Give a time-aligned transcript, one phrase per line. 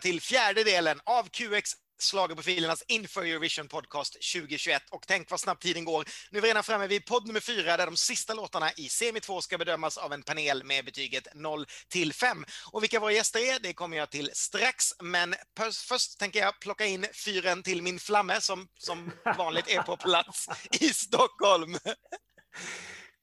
[0.00, 4.82] till fjärde delen av QX Schlagerprofilernas inför Eurovision Podcast 2021.
[4.90, 6.04] Och tänk vad snabbt tiden går.
[6.30, 9.20] Nu är vi redan framme vid podd nummer fyra där de sista låtarna i semi
[9.20, 12.44] 2 ska bedömas av en panel med betyget 0 till 5.
[12.72, 14.84] Och vilka våra gäster är, det kommer jag till strax.
[15.02, 15.34] Men
[15.88, 20.46] först tänker jag plocka in fyren till min flamme som som vanligt är på plats
[20.80, 21.78] i Stockholm.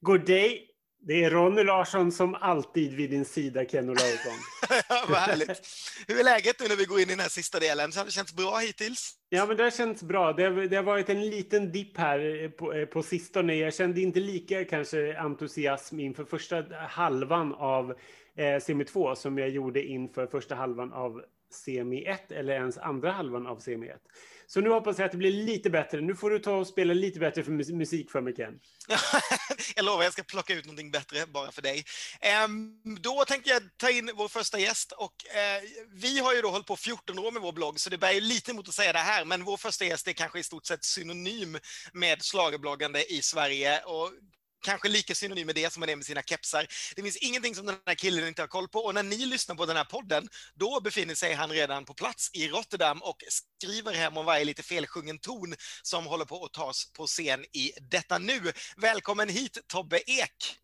[0.00, 4.32] God day, det är Ronny Larsson som alltid vid din sida, Ken Olausson.
[4.88, 5.60] ja, vad härligt.
[6.08, 7.92] Hur är läget nu när vi går in i den här sista delen?
[7.92, 9.14] Så har det känts bra hittills?
[9.28, 10.32] Ja, men det har känts bra.
[10.32, 13.54] Det har, det har varit en liten dipp här på, på sistone.
[13.54, 17.94] Jag kände inte lika kanske entusiasm inför första halvan av
[18.36, 23.12] eh, semi 2 som jag gjorde inför första halvan av semi 1 eller ens andra
[23.12, 24.00] halvan av semi 1.
[24.50, 26.00] Så nu hoppas jag att det blir lite bättre.
[26.00, 28.60] Nu får du ta och spela lite bättre för musik för mig, Ken.
[29.76, 31.84] jag lovar, jag ska plocka ut någonting bättre bara för dig.
[32.44, 36.50] Um, då tänkte jag ta in vår första gäst och uh, vi har ju då
[36.50, 38.92] hållit på 14 år med vår blogg, så det bär ju lite emot att säga
[38.92, 41.58] det här, men vår första gäst är kanske i stort sett synonym
[41.92, 44.12] med slagerbloggande i Sverige och
[44.62, 46.66] kanske lika synonym med det som man är med sina kepsar.
[46.96, 49.56] Det finns ingenting som den här killen inte har koll på och när ni lyssnar
[49.56, 53.94] på den här podden, då befinner sig han redan på plats i Rotterdam och skriver
[53.94, 58.18] hem om varje lite felsjungen ton som håller på att tas på scen i detta
[58.18, 58.40] nu.
[58.76, 60.58] Välkommen hit Tobbe Ek!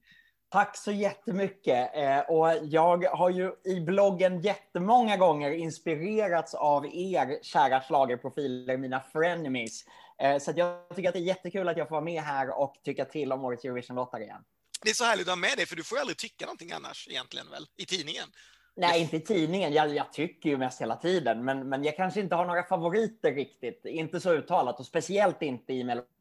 [0.55, 1.97] Tack så jättemycket.
[1.97, 9.01] Eh, och jag har ju i bloggen jättemånga gånger inspirerats av er kära schlagerprofiler, mina
[9.13, 9.85] frenemies.
[10.23, 12.75] Eh, så jag tycker att det är jättekul att jag får vara med här och
[12.85, 14.45] tycka till om årets Eurovision-låtar igen.
[14.83, 16.73] Det är så härligt att ha med dig, för du får ju aldrig tycka någonting
[16.73, 18.29] annars egentligen väl, i tidningen?
[18.77, 19.73] Nej, inte i tidningen.
[19.73, 23.33] Jag, jag, tycker ju mest hela tiden, men, men jag kanske inte har några favoriter
[23.33, 23.85] riktigt.
[23.85, 26.14] Inte så uttalat och speciellt inte i Melodifestivalen.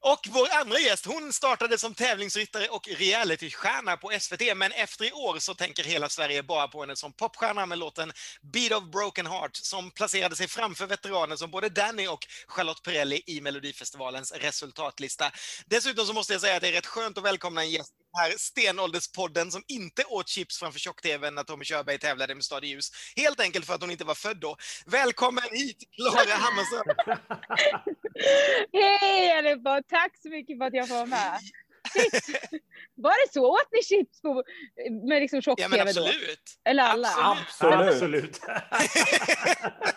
[0.00, 5.12] Och vår andra gäst, hon startade som tävlingsryttare och realitystjärna på SVT, men efter i
[5.12, 8.12] år så tänker hela Sverige bara på henne som popstjärna med låten
[8.42, 13.22] Beat of Broken Heart, som placerade sig framför veteraner som både Danny och Charlotte Perrelli
[13.26, 15.32] i Melodifestivalens resultatlista.
[15.66, 18.34] Dessutom så måste jag säga att det är rätt skönt att välkomna en gäst här
[18.36, 22.90] stenålderspodden som inte åt chips framför tjock-tvn när Tommy Körberg tävlade med Stad ljus.
[23.16, 24.56] Helt enkelt för att hon inte var född då.
[24.86, 26.96] Välkommen hit, Klara Hammarström!
[28.72, 29.82] Hej allihopa!
[29.88, 31.40] Tack så mycket för att jag får vara med.
[32.96, 33.46] Var det så?
[33.46, 34.42] Åt ni chips på,
[35.08, 36.40] med liksom tjock-tv ja, absolut.
[36.64, 36.70] då?
[36.70, 37.08] Eller alla?
[37.18, 37.94] Absolut.
[37.94, 38.40] absolut.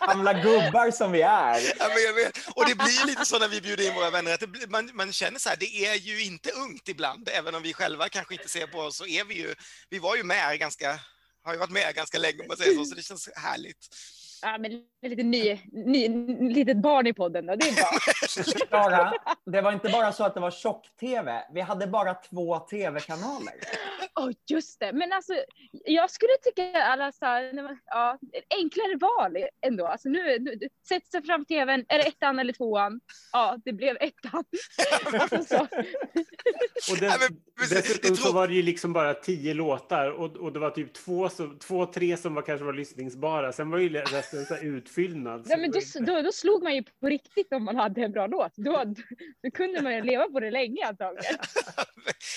[0.00, 1.60] Gamla gubbar som vi är.
[1.78, 2.38] Ja, men jag vet.
[2.54, 5.12] Och det blir lite så när vi bjuder in våra vänner, att det, man, man
[5.12, 8.48] känner så här, det är ju inte ungt ibland, även om vi själva kanske inte
[8.48, 9.54] ser på oss, så är vi ju,
[9.90, 11.00] vi var ju med ganska,
[11.42, 13.88] har ju varit med ganska länge om man säger så, så det känns härligt.
[14.42, 16.08] Ja, men lite ny, ny,
[16.54, 18.66] litet barn i podden då, det är bra.
[18.68, 19.12] Klara,
[19.46, 23.54] det var inte bara så att det var tjock-tv, vi hade bara två tv-kanaler.
[24.14, 25.32] Oh, just det, men alltså
[25.84, 28.18] jag skulle tycka alla så här, ja,
[28.60, 29.36] enklare val
[29.66, 29.86] ändå.
[29.86, 30.58] Alltså nu, nu
[30.88, 33.00] sätter sig fram tvn, är det ettan eller tvåan?
[33.32, 34.44] Ja, det blev ettan.
[35.20, 35.62] alltså, så.
[36.92, 37.12] och det,
[37.70, 41.28] dessutom så var det ju liksom bara tio låtar och, och det var typ två,
[41.28, 43.52] som, två, tre som var kanske var lyssningsbara.
[43.52, 43.88] Sen var ju
[44.32, 45.46] resten så utfyllnad.
[45.48, 48.26] Ja, men då, då, då, slog man ju på riktigt om man hade en bra
[48.26, 48.52] låt.
[48.56, 48.94] Då,
[49.42, 51.38] då kunde man ju leva på det länge antagligen.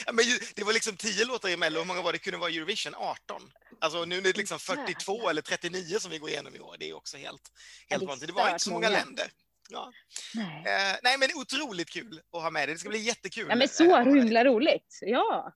[0.13, 1.79] men det var liksom tio låtar i Mello.
[1.79, 2.95] Hur många var det kunde vara Eurovision?
[2.95, 3.41] 18?
[3.79, 6.75] Alltså nu är det liksom 42 eller 39 som vi går igenom i år.
[6.79, 7.51] Det är också helt,
[7.89, 8.27] helt vanligt.
[8.27, 9.27] Det var inte så många länder.
[9.69, 9.91] Ja.
[10.35, 10.63] Nej.
[10.65, 12.75] Eh, nej, men otroligt kul att ha med dig.
[12.75, 13.45] Det ska bli jättekul.
[13.49, 14.99] Ja, men så himla roligt.
[15.01, 15.53] Ja.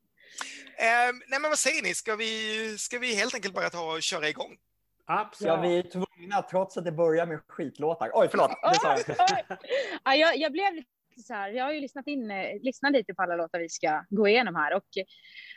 [0.77, 1.95] Eh, nej, men vad säger ni?
[1.95, 4.57] Ska vi, ska vi helt enkelt bara ta och köra igång?
[5.07, 5.53] Absolut.
[5.53, 8.11] Ja, vi är tvungna trots att det börjar med skitlåtar.
[8.13, 8.51] Oj, förlåt.
[10.03, 10.89] ja, jag, jag blev lite
[11.27, 14.05] så här, jag har ju lyssnat in, eh, lyssnat lite på alla låtar vi ska
[14.09, 14.87] gå igenom här och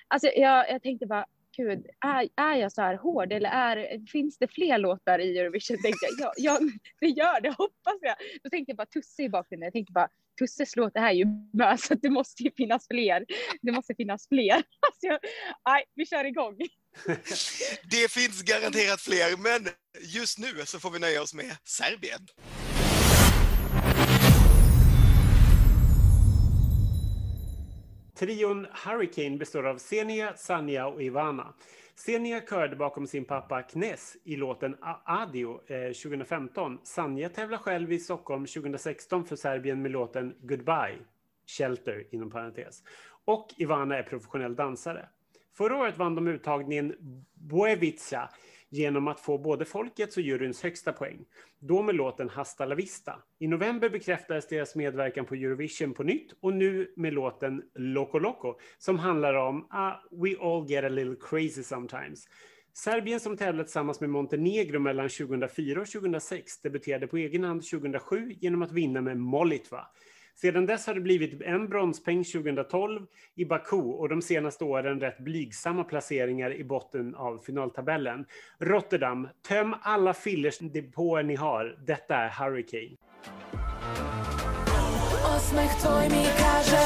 [0.08, 1.26] alltså jag, jag tänkte bara,
[1.56, 5.76] gud, är, är jag så här hård eller är, finns det fler låtar i Eurovision?
[5.82, 6.58] Tänkte jag, ja,
[7.00, 8.16] det gör det, hoppas jag.
[8.42, 9.66] Då tänkte jag bara Tusse i bakgrunden.
[9.66, 10.08] Jag tänkte bara,
[10.38, 13.24] Tusses låt, det är ju med, så det måste ju finnas fler.
[13.62, 14.54] Det måste finnas fler.
[14.86, 15.18] Alltså jag,
[15.68, 16.56] nej, vi kör igång.
[17.90, 19.68] Det finns garanterat fler, men
[20.00, 22.26] just nu så får vi nöja oss med Serbien.
[28.20, 31.54] Trion Hurricane består av Senia, Sanja och Ivana.
[31.94, 36.78] Senia körde bakom sin pappa Knes i låten Adio eh, 2015.
[36.82, 40.98] Sanja tävlar själv i Stockholm 2016 för Serbien med låten Goodbye,
[41.46, 42.82] Shelter inom parentes.
[43.24, 45.08] Och Ivana är professionell dansare.
[45.60, 46.94] Förra året vann de uttagningen
[47.34, 48.28] Buevica
[48.68, 51.24] genom att få både folkets och juryns högsta poäng.
[51.58, 53.22] Då med låten Hasta la vista.
[53.38, 58.54] I november bekräftades deras medverkan på Eurovision på nytt och nu med låten Loco Loco
[58.78, 62.28] som handlar om ah, We all get a little crazy sometimes.
[62.72, 68.32] Serbien som tävlat tillsammans med Montenegro mellan 2004 och 2006 debuterade på egen hand 2007
[68.40, 69.86] genom att vinna med Molitva.
[70.40, 75.18] Sedan dess har det blivit en bronspeng 2012 i Baku och de senaste åren rätt
[75.18, 78.24] blygsamma placeringar i botten av finaltabellen.
[78.58, 81.76] Rotterdam, töm alla fillers depåer ni har.
[81.86, 82.96] Detta är Hurricane.
[85.36, 86.84] Osmech tvoj mi kaže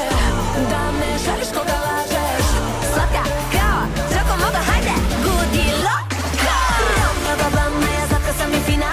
[0.71, 2.45] da ne želiš koga lažeš
[2.93, 3.23] Slatka
[3.55, 3.81] kao,
[4.11, 6.59] zrako moga hajde, gudi loka
[7.25, 8.91] Nova blama, ja slatka sam i fina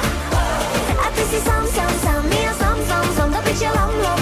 [1.04, 3.94] A ti si sam, sam, sam, i ja sam, sam, sam Da bit će lam,
[4.04, 4.21] lam,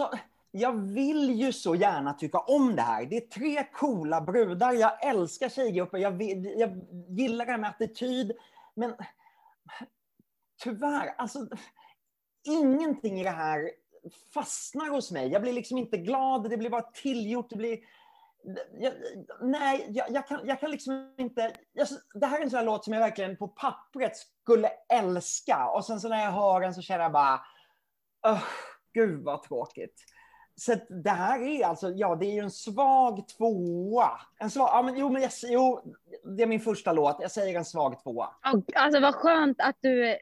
[0.00, 0.18] alltså,
[0.50, 3.06] jag vill ju så gärna tycka om det här.
[3.06, 4.72] Det är tre coola brudar.
[4.72, 5.98] Jag älskar tjejgrupper.
[5.98, 8.32] Jag, vill, jag gillar det här med attityd.
[8.74, 8.94] Men
[10.62, 11.46] tyvärr, alltså,
[12.44, 13.70] ingenting i det här
[14.34, 15.28] fastnar hos mig.
[15.28, 16.50] Jag blir liksom inte glad.
[16.50, 17.50] Det blir bara tillgjort.
[17.50, 17.78] Det blir...
[18.78, 18.92] Jag,
[19.40, 21.52] nej, jag, jag, kan, jag kan liksom inte...
[21.72, 25.68] Jag, det här är en sån här låt som jag verkligen på pappret skulle älska.
[25.68, 27.40] Och sen så när jag hör den så känner jag bara...
[28.26, 28.42] Uh,
[28.94, 29.94] gud vad tråkigt.
[30.54, 34.10] Så det här är alltså, ja det är ju en svag tvåa.
[34.38, 35.94] En svag, ja, men, jo, men jag, jo,
[36.36, 37.16] det är min första låt.
[37.20, 38.28] Jag säger en svag tvåa.
[38.74, 40.16] Alltså vad skönt att du...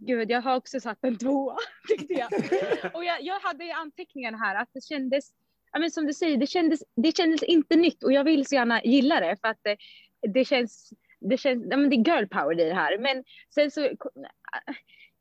[0.00, 1.56] Gud, jag har också satt en tvåa,
[1.88, 2.32] tyckte jag.
[2.94, 5.30] Och jag, jag hade i anteckningarna här att det kändes,
[5.72, 8.54] ja, men som du säger, det kändes, det kändes inte nytt och jag vill så
[8.54, 9.76] gärna gilla det för att det,
[10.32, 12.98] det känns, det känns, ja, men det är girl power i det här.
[12.98, 13.24] Men
[13.54, 13.88] sen så,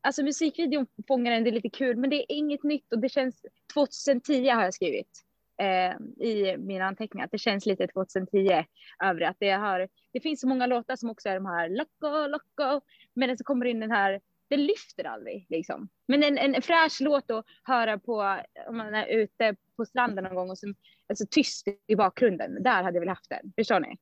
[0.06, 3.10] alltså musikvideon fångar en, det är lite kul, men det är inget nytt och det
[3.10, 5.26] känns 2010 har jag skrivit
[5.62, 7.26] eh, i mina anteckningar.
[7.26, 8.66] Att det känns lite 2010
[9.04, 9.90] över att det har.
[10.14, 13.66] Det finns så många låtar som också är de här loco, loco, men så kommer
[13.66, 14.22] in den här.
[14.50, 15.90] Det lyfter aldrig liksom.
[16.08, 20.36] Men en, en fräsch låt att höra på om man är ute på stranden någon
[20.36, 20.76] gång och som
[21.10, 22.64] alltså tyst i bakgrunden.
[22.64, 23.54] Där hade jag väl haft den.
[23.58, 23.98] Förstår ni?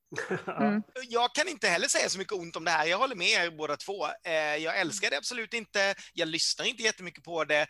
[0.63, 0.83] Mm.
[1.09, 2.85] Jag kan inte heller säga så mycket ont om det här.
[2.85, 4.07] Jag håller med er båda två.
[4.59, 5.95] Jag älskar det absolut inte.
[6.13, 7.67] Jag lyssnar inte jättemycket på det.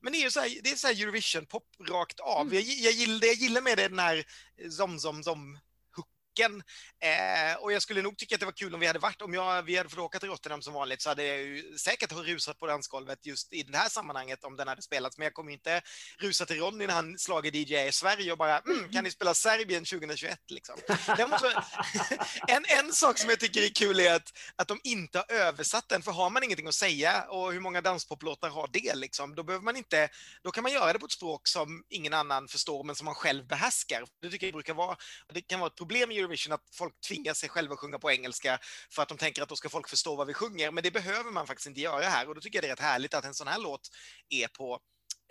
[0.00, 2.40] Men det är ju så här, det är så här Eurovision-pop rakt av.
[2.40, 2.54] Mm.
[2.54, 4.24] Jag, jag, gillar, det jag gillar med det den här
[4.70, 5.58] zom, zom, zom
[6.34, 6.62] hooken.
[7.00, 9.34] Eh, och jag skulle nog tycka att det var kul om vi hade varit, om
[9.34, 12.58] jag, vi hade fått åka till Rotterdam som vanligt så hade jag ju säkert rusat
[12.58, 15.18] på dansgolvet just i det här sammanhanget om den hade spelats.
[15.18, 15.82] Men jag kommer inte
[16.18, 19.34] rusa till Ronny när han slager DJ i Sverige och bara mm, kan ni spela
[19.34, 20.76] Serbien 2021 liksom.
[21.30, 21.62] Måste,
[22.48, 25.88] en, en sak som jag tycker är kul är att, att de inte har översatt
[25.88, 29.42] den, för har man ingenting att säga och hur många danspoplåtar har det liksom, då
[29.42, 30.08] behöver man inte,
[30.42, 33.14] då kan man göra det på ett språk som ingen annan förstår men som man
[33.14, 34.04] själv behärskar.
[34.22, 34.96] Det tycker jag brukar vara,
[35.32, 38.10] det kan vara ett problem i Eurovision att folk tvingar sig själva att sjunga på
[38.10, 38.58] engelska
[38.90, 40.70] för att de tänker att då ska folk förstå vad vi sjunger.
[40.70, 42.80] Men det behöver man faktiskt inte göra här och då tycker jag det är rätt
[42.80, 43.88] härligt att en sån här låt
[44.28, 44.78] är på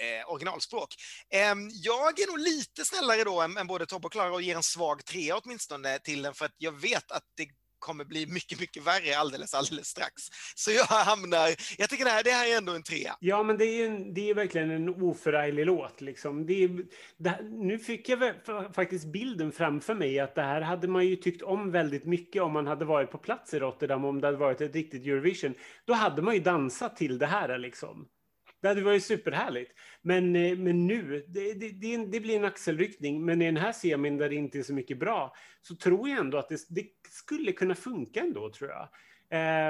[0.02, 0.96] eh, originalspråk.
[1.30, 4.56] Eh, jag är nog lite snällare då än, än både Tobbe och Klara och ger
[4.56, 7.48] en svag trea åtminstone till den för att jag vet att det
[7.84, 10.22] kommer bli mycket, mycket värre alldeles, alldeles strax.
[10.56, 11.48] Så jag hamnar,
[11.78, 13.16] jag tycker det här, det här är ändå en trea.
[13.20, 16.02] Ja, men det är, en, det är verkligen en oförarglig låt.
[16.02, 16.46] Liksom.
[16.46, 16.70] Det är,
[17.18, 18.34] det, nu fick jag
[18.76, 22.54] faktiskt bilden framför mig att det här hade man ju tyckt om väldigt mycket om
[22.54, 25.54] man hade varit på plats i Rotterdam, om det hade varit ett riktigt Eurovision.
[25.86, 28.08] Då hade man ju dansat till det här liksom.
[28.64, 29.72] Det hade varit superhärligt.
[30.02, 33.26] Men, eh, men nu, det, det, det, det, blir en axelryckning.
[33.26, 36.20] Men i den här semin där det inte är så mycket bra, så tror jag
[36.20, 38.90] ändå att det, det skulle kunna funka ändå, tror jag.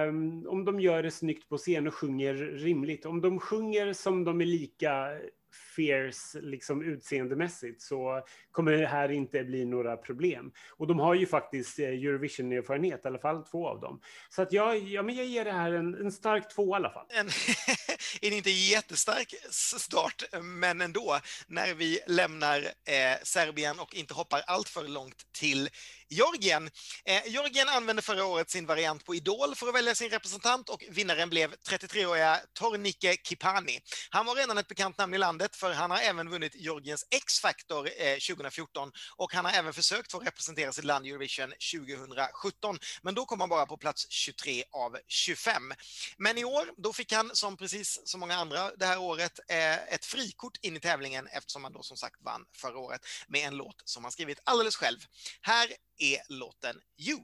[0.07, 3.05] Um, om de gör det snyggt på scen och sjunger rimligt.
[3.05, 5.19] Om de sjunger som de är lika
[5.53, 10.51] fierce liksom utseendemässigt så kommer det här inte bli några problem.
[10.69, 14.01] Och de har ju faktiskt eh, Eurovision-erfarenhet, i alla fall två av dem.
[14.29, 16.89] Så att jag, ja, men jag ger det här en, en stark två i alla
[16.89, 17.05] fall.
[17.09, 17.29] En,
[18.21, 24.69] en inte jättestark start, men ändå, när vi lämnar eh, Serbien och inte hoppar allt
[24.69, 25.69] för långt till
[26.13, 26.69] Georgien.
[27.05, 30.83] Eh, Georgien använde förra året sin variant på Idol för att välja sin representant och
[30.89, 33.79] vinnaren blev 33-åriga Tornike Kipani.
[34.09, 37.89] Han var redan ett bekant namn i landet för han har även vunnit Georgiens X-Factor
[37.97, 42.79] eh, 2014 och han har även försökt få representera sitt land i Eurovision 2017.
[43.01, 45.73] Men då kom han bara på plats 23 av 25.
[46.17, 49.93] Men i år, då fick han som precis som många andra det här året eh,
[49.93, 53.55] ett frikort in i tävlingen eftersom han då som sagt vann förra året med en
[53.55, 54.99] låt som han skrivit alldeles själv.
[55.41, 55.67] Här
[56.03, 57.19] är låten You.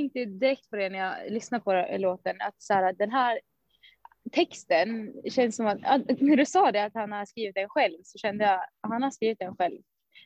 [0.00, 3.40] Tänkte direkt på det när jag lyssnade på låten, att så här, den här
[4.32, 5.80] texten känns som att,
[6.20, 9.02] när du sa det att han har skrivit den själv, så kände jag att han
[9.02, 9.80] har skrivit den själv.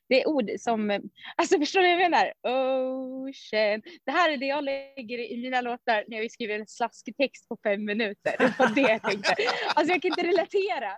[0.08, 2.32] Det är ord som, alltså förstår du vad jag menar?
[2.42, 3.82] Ocean.
[4.04, 7.48] Det här är det jag lägger i mina låtar när jag skriver en slaskig text
[7.48, 8.34] på fem minuter.
[8.38, 9.34] Det var det jag tänkte.
[9.74, 10.92] Alltså jag kan inte relatera.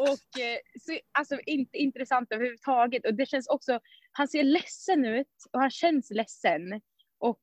[0.00, 3.06] Och eh, så, alltså inte intressant överhuvudtaget.
[3.06, 3.80] Och det känns också,
[4.12, 6.80] han ser ledsen ut och han känns ledsen.
[7.18, 7.40] Och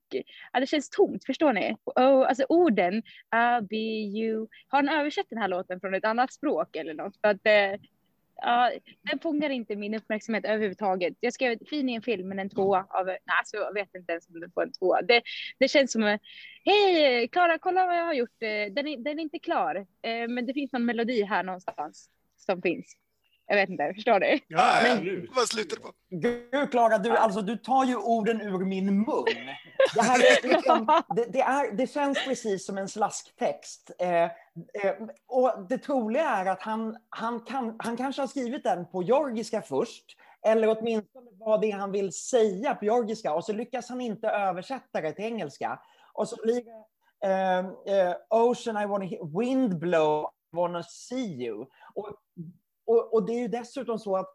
[0.54, 1.76] ja, det känns tomt, förstår ni?
[1.86, 3.04] Oh, alltså orden,
[3.36, 4.48] I'll be you.
[4.68, 7.18] Har han översatt den här låten från ett annat språk eller något?
[7.22, 7.82] För att, eh,
[8.36, 11.14] ja, den fångar inte min uppmärksamhet överhuvudtaget.
[11.20, 14.12] Jag skrev fin i en film, men en tvåa av, nej, alltså, jag vet inte
[14.12, 15.02] ens om den får en tvåa.
[15.02, 15.22] Det,
[15.60, 16.18] det känns som,
[16.66, 18.44] hej Klara, kolla vad jag har gjort.
[18.44, 22.10] Eh, den är, den är inte klar, eh, men det finns någon melodi här någonstans
[22.38, 22.98] som finns.
[23.48, 24.40] Jag vet inte, förstår du?
[24.48, 25.28] Ja, Men-.
[25.36, 25.92] Vad slutar på?
[26.10, 29.26] Gud, Klara, du, alltså, du tar ju orden ur min mun.
[29.96, 33.92] Det, här är liksom, det, det, är, det känns precis som en slasktext.
[34.00, 34.30] Eh, eh,
[35.28, 39.62] och det troliga är att han, han, kan, han kanske har skrivit den på georgiska
[39.62, 40.06] först,
[40.46, 44.28] eller åtminstone vad det är han vill säga på georgiska, och så lyckas han inte
[44.28, 45.80] översätta det till engelska.
[46.14, 46.84] Och så blir det
[47.28, 47.60] eh,
[47.98, 51.66] eh, Ocean, I wanna hear, Wind blow, I wanna see you.
[51.96, 52.10] Och,
[52.94, 54.34] och, och det är ju dessutom så att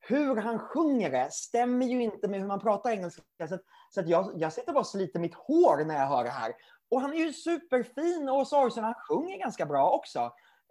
[0.00, 3.22] hur han sjunger det stämmer ju inte med hur man pratar engelska.
[3.48, 6.24] Så, att, så att jag, jag sitter bara och sliter mitt hår när jag hör
[6.24, 6.52] det här.
[6.90, 8.84] Och han är ju superfin och sorgsen.
[8.84, 10.18] Han sjunger ganska bra också.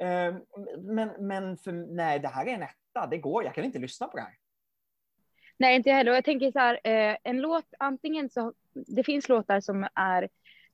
[0.01, 0.35] Eh,
[0.79, 3.07] men men för, nej, det här är en etta.
[3.07, 3.43] Det går.
[3.43, 4.37] Jag kan inte lyssna på det här.
[5.57, 6.11] Nej, inte jag heller.
[6.11, 10.29] Och jag tänker så här, eh, en låt, antingen så, det finns låtar som är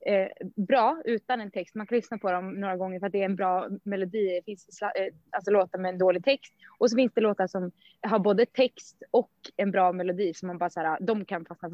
[0.05, 1.75] eh, bra utan en text.
[1.75, 4.27] Man kan lyssna på dem några gånger för att det är en bra melodi.
[4.27, 6.53] Det finns eh, alltså låtar med en dålig text.
[6.79, 10.57] Och så finns det låtar som har både text och en bra melodi som man
[10.57, 11.69] bara så här, ah, de kan fastna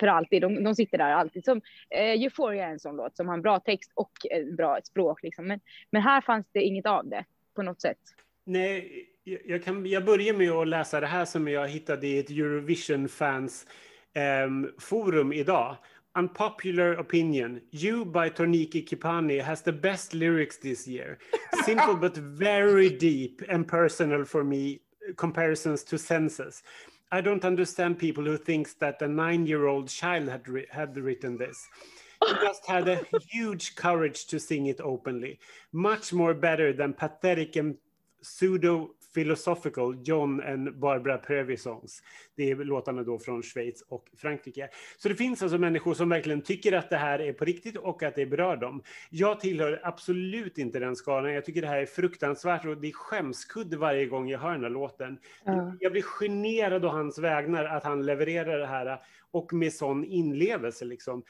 [0.00, 0.42] för alltid.
[0.42, 1.44] De, de sitter där alltid.
[1.44, 1.60] Som
[1.90, 5.22] eh, Euphoria är en sån låt som har en bra text och en bra språk
[5.22, 5.46] liksom.
[5.46, 5.60] Men,
[5.90, 7.24] men här fanns det inget av det
[7.54, 7.98] på något sätt.
[8.44, 12.30] Nej, jag, kan, jag börjar med att läsa det här som jag hittade i ett
[12.30, 13.66] Eurovision-fans
[14.14, 15.76] eh, forum idag.
[16.14, 17.62] Unpopular opinion.
[17.70, 21.18] You by Torniki Kipani has the best lyrics this year.
[21.64, 24.80] Simple but very deep and personal for me
[25.16, 26.62] comparisons to senses.
[27.10, 31.66] I don't understand people who thinks that a nine-year-old child had, had written this.
[32.24, 33.00] You just had a
[33.32, 35.40] huge courage to sing it openly.
[35.72, 37.74] Much more better than pathetic and
[38.22, 42.02] pseudo philosophical John and Barbara Previ songs.
[42.36, 44.68] Det är låtarna då från Schweiz och Frankrike.
[44.98, 48.02] Så det finns alltså människor som verkligen tycker att det här är på riktigt och
[48.02, 48.82] att det berör dem.
[49.10, 51.32] Jag tillhör absolut inte den skalan.
[51.32, 54.62] Jag tycker det här är fruktansvärt och det är skämskudde varje gång jag hör den
[54.62, 55.18] här låten.
[55.44, 55.76] Ja.
[55.80, 58.98] Jag blir generad å hans vägnar att han levererar det här
[59.30, 61.22] och med sån inlevelse liksom.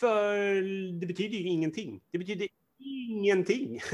[0.00, 0.34] För
[1.00, 2.00] det betyder ju ingenting.
[2.10, 3.80] Det betyder ingenting.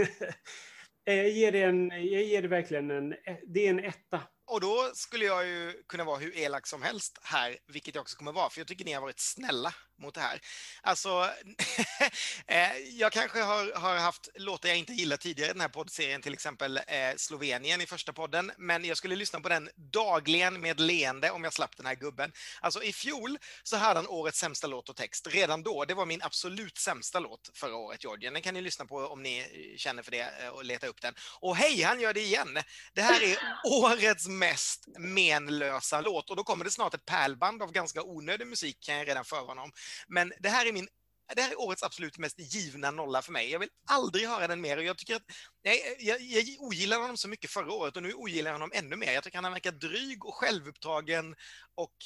[1.04, 4.21] Jag ger det, en, jag ger det verkligen en, e, det är en etta.
[4.47, 8.16] Och då skulle jag ju kunna vara hur elak som helst här, vilket jag också
[8.16, 10.40] kommer vara, för jag tycker ni har varit snälla mot det här.
[10.82, 11.30] Alltså,
[12.47, 16.23] eh, jag kanske har, har haft låtar jag inte gillat tidigare i den här poddserien,
[16.23, 16.82] till exempel eh,
[17.16, 21.52] Slovenien i första podden, men jag skulle lyssna på den dagligen med leende om jag
[21.52, 22.32] slapp den här gubben.
[22.61, 25.85] Alltså i fjol så hade han årets sämsta låt och text redan då.
[25.85, 28.32] Det var min absolut sämsta låt förra året, Georgien.
[28.32, 31.00] Den kan ni lyssna på om ni eh, känner för det eh, och leta upp
[31.00, 31.14] den.
[31.40, 32.59] Och hej, han gör det igen!
[32.92, 37.73] Det här är årets mest menlösa låt och då kommer det snart ett pärlband av
[37.73, 39.73] ganska onödig musik kan jag redan förvarna om.
[40.08, 40.88] Men det här är min
[41.34, 43.50] det här är årets absolut mest givna nolla för mig.
[43.50, 45.22] Jag vill aldrig höra den mer och jag tycker att
[45.62, 48.96] jag, jag, jag ogillar honom så mycket förra året och nu ogillar jag honom ännu
[48.96, 49.12] mer.
[49.12, 51.34] Jag tycker han verkar dryg och självupptagen
[51.75, 51.96] och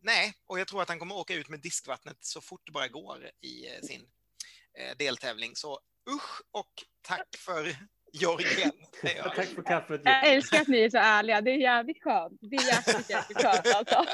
[0.00, 2.88] nej, och jag tror att han kommer åka ut med diskvattnet så fort det bara
[2.88, 4.06] går i eh, sin
[4.78, 5.56] eh, deltävling.
[5.56, 6.72] Så usch och
[7.02, 7.76] tack för
[8.14, 8.72] Jörgen.
[9.36, 10.00] Tack för kaffet.
[10.04, 11.40] Jag älskar att ni är så ärliga.
[11.40, 12.38] Det är jävligt skönt.
[12.40, 14.04] Det är jäkligt, jäkligt skönt alltså.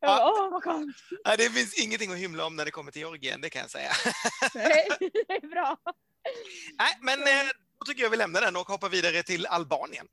[0.00, 0.96] Bara, Åh, vad skönt.
[1.24, 3.70] Nej, det finns ingenting att hymla om när det kommer till Georgien, det kan jag
[3.70, 3.90] säga.
[4.54, 5.76] Nej, Det är bra.
[6.78, 10.06] Nej, men eh, då tycker jag vi lämnar den och hoppar vidare till Albanien.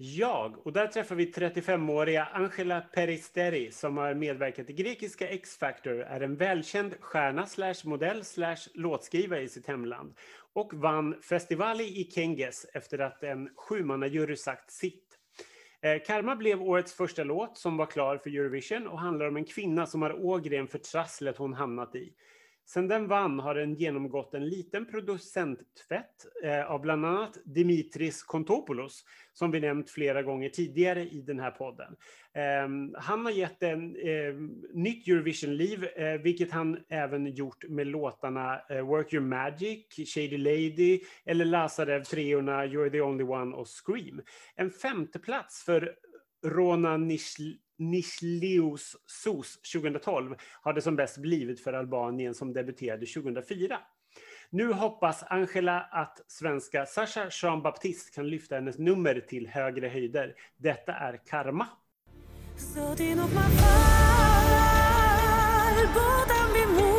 [0.00, 6.20] Jag, och där träffar vi 35-åriga Angela Peristeri som har medverkat i grekiska X-Factor, är
[6.20, 10.14] en välkänd stjärna slash modell slash låtskrivare i sitt hemland
[10.58, 15.04] och vann Festivali i Kenges efter att en sjumannajury sagt sitt.
[15.82, 19.44] Eh, Karma blev årets första låt som var klar för Eurovision och handlar om en
[19.44, 22.12] kvinna som har ågren för trasslet hon hamnat i.
[22.68, 29.04] Sen den vann har den genomgått en liten producenttvätt eh, av bland annat Dimitris Kontopoulos,
[29.32, 31.96] som vi nämnt flera gånger tidigare i den här podden.
[32.34, 38.60] Ehm, han har gett en ehm, nytt Eurovision-liv, eh, vilket han även gjort med låtarna
[38.70, 44.22] eh, Work Your Magic, Shady Lady eller Lazarev-treorna You're the Only One och Scream.
[44.54, 45.94] En femteplats för
[46.46, 53.78] Rona Nishl Nishlius Sos 2012 har det som bäst blivit för Albanien som debuterade 2004.
[54.50, 60.34] Nu hoppas Angela att svenska Sasha Jean-Baptiste kan lyfta hennes nummer till högre höjder.
[60.56, 61.66] Detta är Karma.
[62.56, 63.48] Zodinok mafal,
[65.94, 66.98] ma bimuara.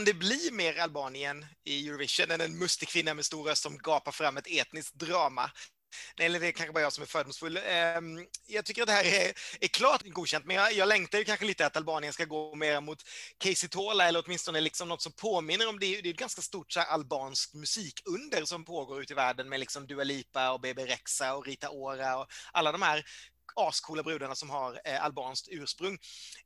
[0.00, 3.78] Kan det bli mer Albanien i Eurovision än en mustig kvinna med stor röst som
[3.78, 5.50] gapar fram ett etniskt drama?
[6.18, 7.58] Nej, Eller det är kanske bara jag som är fördomsfull.
[7.66, 11.24] Ehm, jag tycker att det här är, är klart godkänt, men jag, jag längtar ju
[11.24, 13.02] kanske lite att Albanien ska gå mer mot
[13.38, 16.00] Casey Tola eller åtminstone liksom något som påminner om det.
[16.00, 19.60] Det är ett ganska stort så här, albanskt musikunder som pågår ute i världen med
[19.60, 23.04] liksom Dua Lipa och Bebe Rexa och Rita Ora och alla de här
[23.68, 25.98] ascoola brudarna som har eh, albanskt ursprung.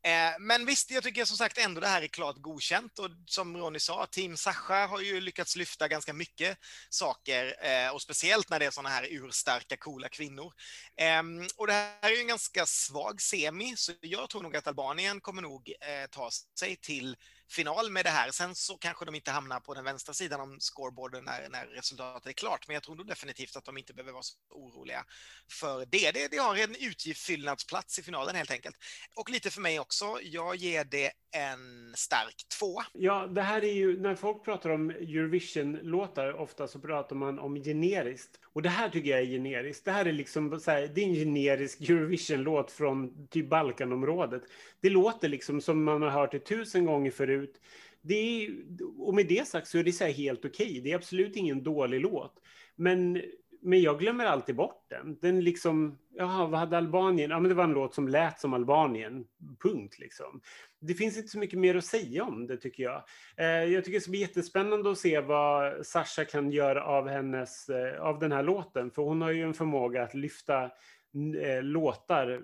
[0.02, 3.56] Eh, men visst, jag tycker som sagt ändå det här är klart godkänt och som
[3.56, 6.58] Ronny sa, Team Sasha har ju lyckats lyfta ganska mycket
[6.90, 10.52] saker eh, och speciellt när det är sådana här urstarka, coola kvinnor.
[10.96, 14.66] Ehm, och det här är ju en ganska svag semi, så jag tror nog att
[14.66, 17.16] Albanien kommer nog eh, ta sig till
[17.50, 18.30] final med det här.
[18.30, 22.26] Sen så kanske de inte hamnar på den vänstra sidan om scoreboarden när, när resultatet
[22.26, 25.04] är klart, men jag tror nog definitivt att de inte behöver vara så oroliga
[25.50, 26.10] för det.
[26.14, 28.76] Det, det har en utgiftsfyllnadsplats i finalen helt enkelt.
[29.16, 30.18] Och lite för mig också.
[30.22, 32.86] Jag ger det en stark tvåa.
[32.92, 37.54] Ja, det här är ju, när folk pratar om Eurovision-låtar, ofta så pratar man om
[37.56, 38.40] generiskt.
[38.54, 39.84] Och det här tycker jag är generiskt.
[39.84, 44.42] Det här är liksom så här, det är en generisk Eurovision-låt från typ Balkanområdet.
[44.80, 47.60] Det låter liksom som man har hört det tusen gånger förut.
[48.02, 48.50] Det är,
[48.98, 50.80] och med det sagt så är det så här helt okej.
[50.84, 52.32] Det är absolut ingen dålig låt.
[52.76, 53.22] Men
[53.64, 55.18] men jag glömmer alltid bort den.
[55.20, 57.30] Den liksom, jaha, vad hade Albanien?
[57.30, 59.26] Ja, men det var en låt som lät som Albanien.
[59.62, 60.40] Punkt liksom.
[60.80, 63.04] Det finns inte så mycket mer att säga om det tycker jag.
[63.36, 67.68] Eh, jag tycker det ska bli jättespännande att se vad Sasha kan göra av hennes,
[67.68, 68.90] eh, av den här låten.
[68.90, 72.42] För hon har ju en förmåga att lyfta eh, låtar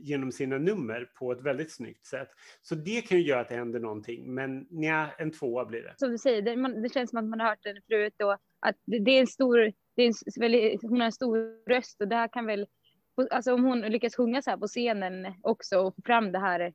[0.00, 2.28] genom sina nummer på ett väldigt snyggt sätt.
[2.62, 4.34] Så det kan ju göra att det händer någonting.
[4.34, 5.94] Men nja, en tvåa blir det.
[5.96, 8.32] Som du säger, det, man, det känns som att man har hört den förut och
[8.60, 12.00] att det, det är en stor, det är en, väldigt, hon har en stor röst
[12.00, 12.66] och det här kan väl,
[13.30, 16.72] alltså om hon lyckas sjunga så här på scenen också och få fram det här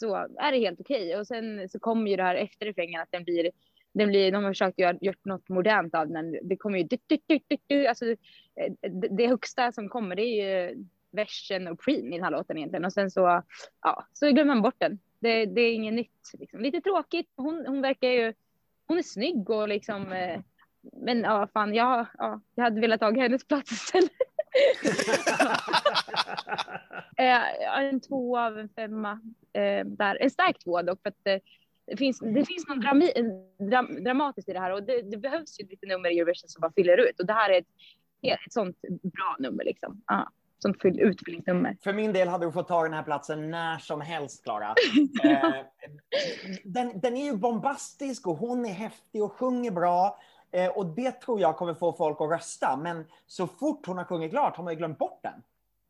[0.00, 1.16] så är det helt okej.
[1.16, 3.50] Och sen så kommer ju det här efter refrängen att den blir,
[3.92, 6.38] den blir, de har försökt göra gjort något modernt av den.
[6.42, 10.16] Det kommer ju, du, du, du, du, du, alltså eh, det, det högsta som kommer
[10.16, 13.42] det är ju versen och preen i den här låten egentligen och sen så,
[13.82, 14.98] ja, så glömmer man bort den.
[15.18, 16.32] Det, det är inget nytt.
[16.38, 16.60] Liksom.
[16.60, 17.32] Lite tråkigt.
[17.36, 18.34] Hon, hon verkar ju,
[18.86, 20.40] hon är snygg och liksom, eh,
[20.92, 24.12] men ja, fan, jag, ja, jag hade velat ta hennes plats istället.
[27.16, 29.20] eh, en två av en femma
[29.52, 30.22] eh, där.
[30.22, 31.38] En stark två dock för att eh,
[31.86, 33.12] det finns, det finns något drami,
[33.58, 36.60] dram, dramatiskt i det här och det, det behövs ju lite nummer i Eurovision som
[36.60, 37.66] bara fyller ut och det här är ett,
[38.22, 40.02] ett sånt bra nummer liksom.
[40.06, 41.76] Ja, sånt fyll, utfyllningsnummer.
[41.84, 44.74] För min del hade du fått ta den här platsen när som helst, Klara.
[45.24, 45.54] Eh,
[46.64, 50.18] den, den är ju bombastisk och hon är häftig och sjunger bra.
[50.52, 52.76] Eh, och det tror jag kommer få folk att rösta.
[52.76, 55.42] Men så fort hon har sjungit klart har man ju glömt bort den.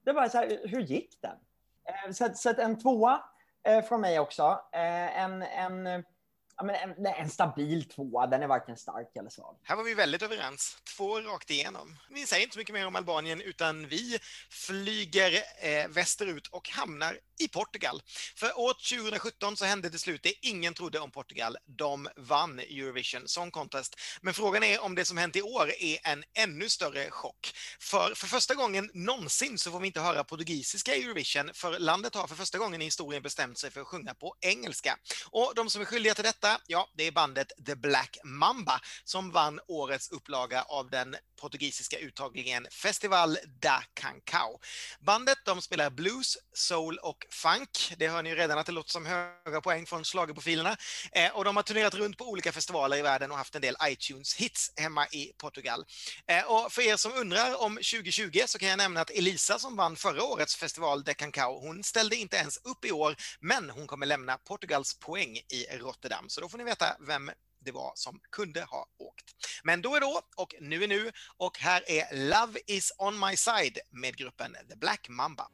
[0.04, 1.36] Det var så här, hur gick den?
[1.84, 3.22] Eh, så, att- så att en tvåa
[3.62, 4.60] eh, från mig också.
[4.72, 8.26] Eh, en, en, en, en stabil tvåa.
[8.26, 9.56] Den är varken stark eller svag.
[9.62, 10.78] Här var vi väldigt överens.
[10.96, 11.96] Två rakt igenom.
[12.10, 14.18] Vi säger inte så mycket mer om Albanien utan vi
[14.50, 18.02] flyger eh, västerut och hamnar i Portugal.
[18.34, 21.56] För år 2017 så hände det slut det ingen trodde om Portugal.
[21.78, 23.96] De vann Eurovision Song Contest.
[24.20, 27.52] Men frågan är om det som hänt i år är en ännu större chock.
[27.80, 32.14] För, för första gången någonsin så får vi inte höra portugisiska i Eurovision för landet
[32.14, 34.98] har för första gången i historien bestämt sig för att sjunga på engelska.
[35.30, 39.30] Och de som är skyldiga till detta, ja, det är bandet The Black Mamba som
[39.30, 44.60] vann årets upplaga av den portugisiska uttagningen Festival da Cancao.
[45.00, 47.94] Bandet de spelar blues, soul och funk.
[47.98, 50.76] Det hör ni ju redan att det låter som höga poäng från schlagerprofilerna.
[51.12, 53.76] Eh, och de har turnerat runt på olika festivaler i världen och haft en del
[53.76, 55.84] iTunes-hits hemma i Portugal.
[56.26, 59.76] Eh, och för er som undrar om 2020 så kan jag nämna att Elisa som
[59.76, 63.86] vann förra årets festival de Cancao, hon ställde inte ens upp i år, men hon
[63.86, 66.24] kommer lämna Portugals poäng i Rotterdam.
[66.28, 67.30] Så då får ni veta vem
[67.66, 69.24] det var som kunde ha åkt.
[69.64, 73.36] Men då är då och nu är nu och här är Love is on my
[73.36, 75.48] side med gruppen The Black Mamba.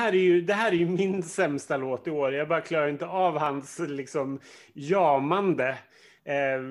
[0.08, 2.34] här, är ju, det här är ju min sämsta låt i år.
[2.34, 4.40] Jag bara klarar inte av hans liksom
[4.74, 5.70] jamande
[6.24, 6.62] eh,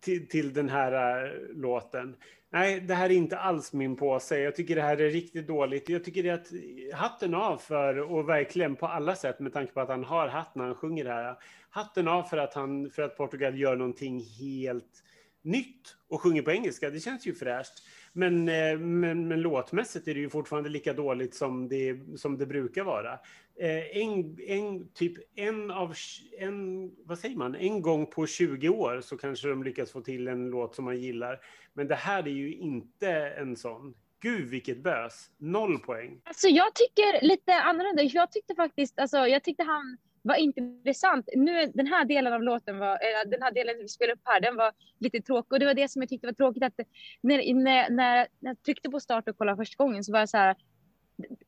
[0.00, 2.16] till, till den här eh, låten.
[2.50, 4.38] Nej, det här är inte alls min påse.
[4.38, 5.88] Jag tycker det här är riktigt dåligt.
[5.88, 9.72] Jag tycker det är att hatten av för, och verkligen på alla sätt med tanke
[9.72, 11.36] på att han har hatt när han sjunger det här.
[11.70, 15.04] Hatten av för att, han, för att Portugal gör någonting helt
[15.42, 16.90] nytt och sjunger på engelska.
[16.90, 17.82] Det känns ju fräscht.
[18.12, 22.46] Men, eh, men, men låtmässigt är det ju fortfarande lika dåligt som det, som det
[22.46, 23.12] brukar vara.
[23.60, 25.94] Eh, en, en, typ en av,
[26.38, 30.28] en, vad säger man, en gång på 20 år så kanske de lyckas få till
[30.28, 31.40] en låt som man gillar.
[31.72, 33.94] Men det här är ju inte en sån.
[34.20, 35.30] Gud vilket bös.
[35.36, 36.20] Noll poäng.
[36.24, 38.02] Alltså jag tycker lite annorlunda.
[38.02, 41.28] Jag tyckte faktiskt, alltså jag tyckte han vad intressant.
[41.36, 44.40] Nu, den här delen av låten var, eller den här delen vi spelade upp här,
[44.40, 45.52] den var lite tråkig.
[45.52, 46.80] Och det var det som jag tyckte var tråkigt att
[47.20, 50.36] när, när, när jag tryckte på start och kollade första gången så var jag så
[50.36, 50.56] här,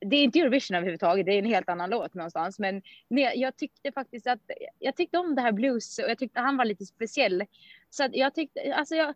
[0.00, 2.58] det är inte Eurovision överhuvudtaget, det är en helt annan låt någonstans.
[2.58, 4.40] Men nej, jag tyckte faktiskt att,
[4.78, 7.44] jag tyckte om det här blues och jag tyckte han var lite speciell.
[7.90, 9.14] Så att jag tyckte, alltså jag,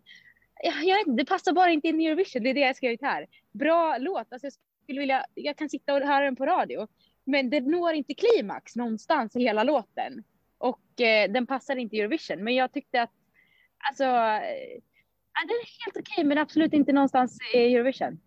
[0.63, 2.75] jag, jag vet inte, det passar bara inte in i Eurovision, det är det jag
[2.75, 3.27] skrivit här.
[3.51, 6.87] Bra låt, alltså jag skulle vilja, jag kan sitta och höra den på radio.
[7.25, 10.23] Men det når inte klimax någonstans i hela låten.
[10.57, 12.43] Och eh, den passar inte Eurovision.
[12.43, 13.11] Men jag tyckte att,
[13.89, 14.79] alltså, eh,
[15.33, 18.19] ja, den är helt okej men absolut inte någonstans i Eurovision.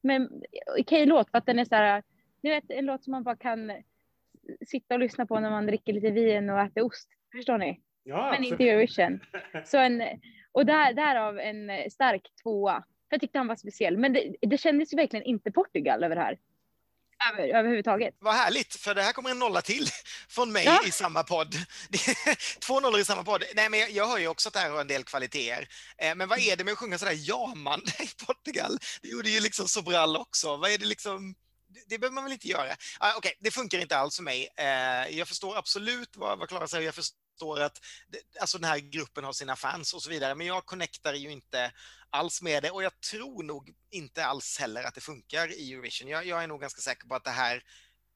[0.00, 0.42] Men
[0.80, 2.02] okej låt för att den är så här,
[2.42, 3.72] ni vet en låt som man bara kan
[4.66, 7.08] sitta och lyssna på när man dricker lite vin och äter ost.
[7.32, 7.80] Förstår ni?
[8.04, 9.20] Ja, Men inte Eurovision.
[9.64, 10.02] Så en,
[10.52, 12.74] och där, därav en stark tvåa.
[13.08, 13.98] För jag tyckte han var speciell.
[13.98, 16.38] Men det, det kändes ju verkligen inte Portugal över det här.
[17.32, 18.14] Över, överhuvudtaget.
[18.18, 19.88] Vad härligt, för det här kommer en nolla till
[20.28, 20.80] från mig Ja.
[20.86, 21.54] i samma podd.
[22.60, 23.44] Två nollor i samma podd.
[23.54, 25.68] Nej, men jag- jag hör ju också att det här har en del kvaliteter.
[25.98, 28.78] Eh, Men vad är det med att sjunga sådär jamande i Portugal?
[29.02, 30.56] Det gjorde ju liksom Sobral också.
[30.56, 31.34] Vad är det liksom?
[31.88, 32.76] Det- behöver man väl inte göra?
[33.00, 34.48] Ah, Okej, det funkar inte alls för mig.
[34.56, 36.84] Eh, Jag förstår absolut vad, vad Klara säger.
[36.84, 37.78] Jag förstår att
[38.40, 41.72] alltså den här gruppen har sina fans och så vidare, men jag connectar ju inte
[42.10, 46.08] alls med det och jag tror nog inte alls heller att det funkar i Eurovision.
[46.08, 47.62] Jag, jag är nog ganska säker på att det här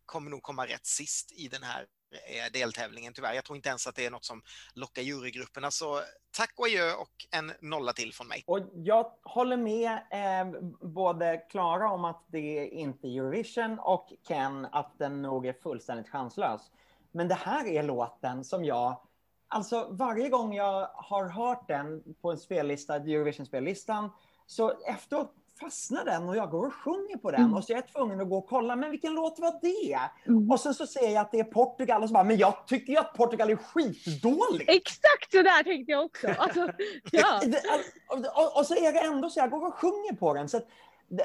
[0.06, 3.34] kommer nog komma rätt sist i den här eh, deltävlingen tyvärr.
[3.34, 4.42] Jag tror inte ens att det är något som
[4.74, 5.70] lockar jurygrupperna.
[5.70, 8.44] Så alltså, tack och adjö och en nolla till från mig.
[8.46, 14.66] Och jag håller med eh, både Klara om att det inte är Eurovision och Ken
[14.72, 16.60] att den nog är fullständigt chanslös.
[17.12, 19.00] Men det här är låten som jag,
[19.50, 24.10] alltså varje gång jag har hört den på en spellista, Eurovision-spellistan,
[24.46, 27.54] så efteråt fastnar den och jag går och sjunger på den Mm.
[27.54, 29.98] och så är jag tvungen att gå och kolla, men vilken låt var det?
[30.30, 30.50] Mm.
[30.50, 32.92] Och sen så ser jag att det är Portugal och så bara, men jag tycker
[32.92, 34.70] ju att Portugal är skitdåligt.
[34.70, 36.28] Exakt så där tänkte jag också.
[36.38, 36.68] Alltså,
[37.12, 37.40] ja.
[38.08, 40.48] Och- och, så är det ändå så jag går och sjunger på den.
[40.48, 40.60] Så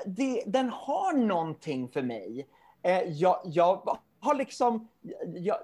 [0.05, 2.47] det, den har någonting för mig.
[2.83, 4.87] Eh, jag, jag har liksom,
[5.35, 5.57] jag,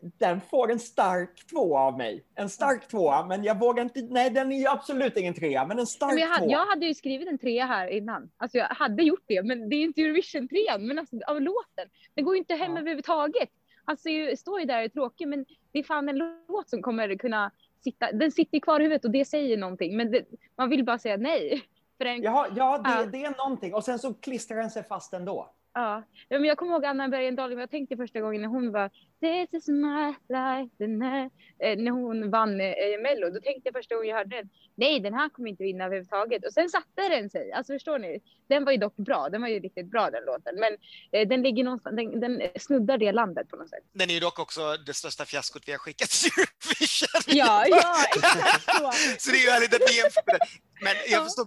[0.00, 2.24] den får en stark två av mig.
[2.34, 5.78] En stark tvåa, men jag vågar inte, nej den är ju absolut ingen trea, men
[5.78, 6.52] en stark Men jag, hade, tvåa.
[6.52, 8.30] jag hade ju skrivit en trea här innan.
[8.36, 10.86] Alltså jag hade gjort det, men det är ju inte Eurovision-trean.
[10.86, 11.88] Men alltså av låten.
[12.14, 12.78] Den går ju inte hem Ja.
[12.78, 13.48] överhuvudtaget.
[13.84, 16.82] Alltså ju, står ju där och är tråkig, men det är fan en låt som
[16.82, 17.50] kommer kunna
[17.84, 18.12] sitta.
[18.12, 19.96] Den sitter kvar i huvudet och det säger någonting.
[19.96, 20.24] Men det,
[20.56, 21.62] man vill bara säga nej.
[21.98, 23.02] För den, Ja, ja, Ja.
[23.04, 23.74] det, det är någonting.
[23.74, 25.50] Och sen så klistrar den sig fast ändå.
[25.74, 28.90] Ja, Ja, men jag kommer ihåg Anna Bergendahl, jag tänkte första gången när hon var
[29.20, 31.30] This is my life, den här,
[31.62, 35.00] eh, när hon vann eh, Mello, då tänkte jag första gången jag hörde den, nej
[35.00, 36.46] den här kommer inte vinna överhuvudtaget.
[36.46, 38.20] Och sen satte den sig, alltså förstår ni?
[38.48, 40.72] Den var ju dock bra, den var ju riktigt bra den låten, men
[41.12, 43.84] eh, den ligger någonstans, den, den snuddar det landet på något sätt.
[43.92, 47.22] Den är ju dock också det största fiaskot vi har skickat till Eurovision.
[47.26, 48.92] Ja, ja, exakt så.
[49.18, 50.46] Så det är ju härligt att ni jämför med det.
[50.80, 51.24] Men jag Ja.
[51.24, 51.46] förstår,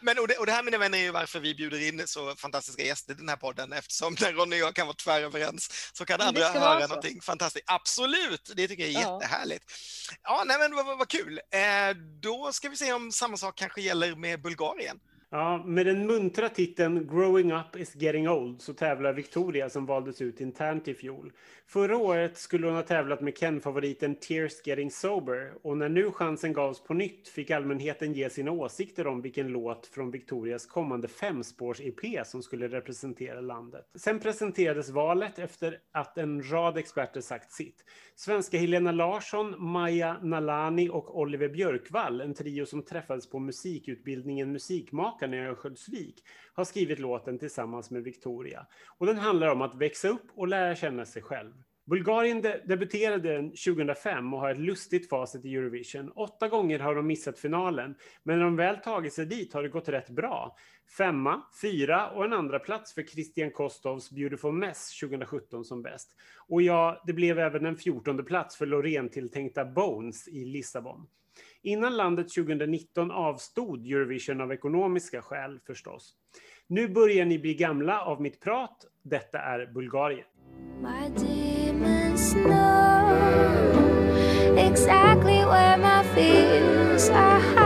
[0.00, 2.34] men och det, och det här mina vänner är ju varför vi bjuder in så
[2.34, 6.04] fantastiska gäster i den här podden eftersom när Ronny och jag kan vara tväröverens så
[6.04, 6.94] kan andra höra så.
[7.06, 7.64] Någonting fantastiskt.
[7.68, 9.14] Absolut, det tycker jag är Ja.
[9.14, 9.64] jättehärligt.
[10.22, 11.40] Ja, nej men vad, vad, vad kul.
[11.50, 15.00] Eh, då ska vi se om samma sak kanske gäller med Bulgarien.
[15.30, 20.22] Ja, med den muntra titeln Growing Up is Getting Old så tävlar Victoria som valdes
[20.22, 21.32] ut internt i fjol.
[21.66, 26.52] Förra året skulle hon ha tävlat med Ken-favoriten Tears Getting Sober och när nu chansen
[26.52, 32.26] gavs på nytt fick allmänheten ge sina åsikter om vilken låt från Victorias kommande femspårs-EP
[32.26, 33.84] som skulle representera landet.
[33.94, 37.84] Sen presenterades valet efter att en rad experter sagt sitt.
[38.14, 44.52] Svenska Helena Larsson, Maja Nalani och Oliver Björkvall, en trio som träffades på musikutbildningen
[45.16, 46.22] Musikmakarna i Örnsköldsvik,
[46.54, 48.66] har skrivit låten tillsammans med Victoria.
[48.98, 51.52] Och den handlar om att växa upp och lära känna sig själv.
[51.86, 56.10] Bulgarien de debuterade 2005 och har ett lustigt facit i Eurovision.
[56.10, 59.68] Åtta gånger har de missat finalen, men när de väl tagit sig dit har det
[59.68, 60.56] gått rätt bra.
[60.98, 66.16] Femma, fyra och en andra plats för Christian Kostovs Beautiful Mess 2017 som bäst.
[66.48, 71.06] Och ja, det blev även en fjortonde plats för Loreen-tilltänkta Bones i Lissabon.
[71.66, 76.14] Innan landet 2019 avstod Eurovision av ekonomiska skäl förstås.
[76.66, 78.84] Nu börjar ni bli gamla av mitt prat.
[79.02, 80.24] Detta är Bulgarien.
[80.80, 83.46] My demons know
[84.58, 87.65] exactly where my fears are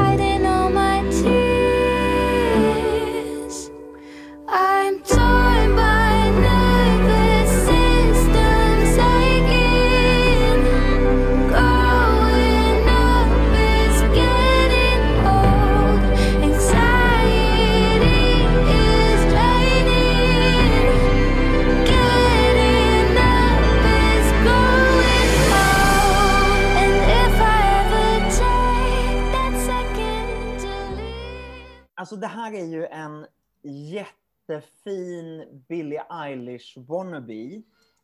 [32.21, 33.27] det här är ju en
[33.63, 37.63] jättefin Billie Eilish wannabe.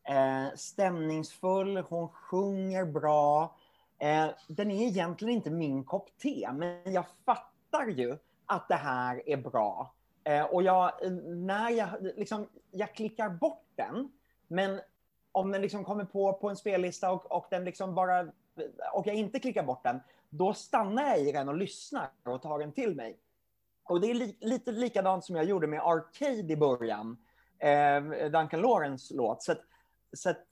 [0.08, 3.56] Eh, stämningsfull, hon sjunger bra.
[3.98, 9.28] Eh, den är egentligen inte min kopp te, men jag fattar ju att det här
[9.28, 9.94] är bra.
[10.24, 10.92] Eh, och jag,
[11.24, 14.12] när jag, liksom, jag klickar bort den,
[14.48, 14.80] men
[15.32, 18.22] om den liksom kommer på på en spellista och, och den liksom bara,
[18.92, 20.00] och jag inte klickar bort den,
[20.30, 23.18] då stannar jag i den och lyssnar och tar den till mig.
[23.88, 27.16] Och det är li lite likadant som jag gjorde med Arcade i början,
[27.58, 29.42] eh, Duncan Lawrence låt.
[29.42, 29.60] Så, att,
[30.12, 30.46] så att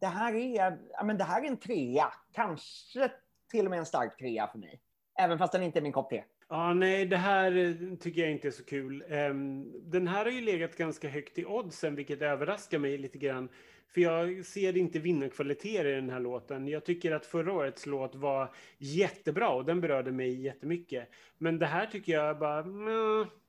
[0.00, 3.10] det här är, ja, men det här är en trea, kanske
[3.50, 4.80] till och med en stark trea för mig.
[5.18, 6.24] Även fast den inte är min kopp te.
[6.48, 9.04] Ja, nej, det här eh, tycker jag inte är så kul.
[9.08, 13.48] Ehm, den här har ju legat ganska högt i oddsen, vilket överraskar mig lite grann.
[13.94, 16.68] För jag ser inte vinnarkvaliteter i den här låten.
[16.68, 21.08] Jag tycker att förra årets låt var jättebra och den berörde mig jättemycket.
[21.38, 22.62] Men det här tycker jag bara,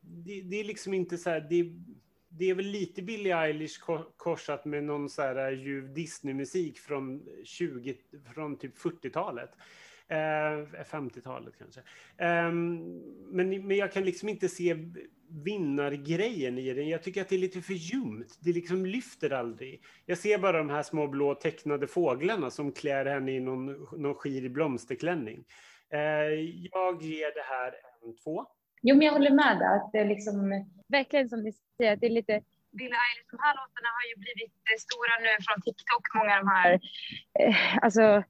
[0.01, 1.73] det, det är liksom inte så här, det,
[2.29, 3.79] det är väl lite Billie Eilish
[4.17, 7.95] korsat med någon så här ljuv Disney-musik från 20,
[8.33, 9.49] från typ 40-talet.
[10.07, 11.79] Eh, 50-talet kanske.
[12.17, 14.75] Eh, men, men jag kan liksom inte se
[15.33, 16.89] vinnargrejen i den.
[16.89, 18.37] Jag tycker att det är lite för ljumt.
[18.39, 19.83] Det liksom lyfter aldrig.
[20.05, 23.65] Jag ser bara de här små blå tecknade fåglarna som klär henne i någon,
[23.97, 25.43] någon skir blomsterklänning.
[25.93, 25.99] Eh,
[26.71, 28.45] jag ger det här en två.
[28.81, 29.75] Jo, men jag håller med där.
[29.75, 32.41] Att det är liksom, verkligen som ni säger, att det är lite
[32.77, 36.41] Billie Eilish, de här låtarna har ju blivit eh, stora nu från TikTok, många av
[36.43, 36.71] de här,
[37.39, 38.23] eh, alltså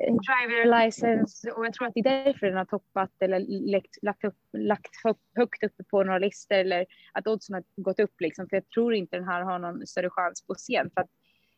[0.00, 1.50] driver license.
[1.50, 4.90] och jag tror att det är därför den har toppat eller lagt, lagt, upp, lagt
[5.34, 8.94] högt, uppe på några listor eller att oddsen har gått upp liksom, för jag tror
[8.94, 10.90] inte den här har någon större chans på scen.
[10.94, 11.10] För att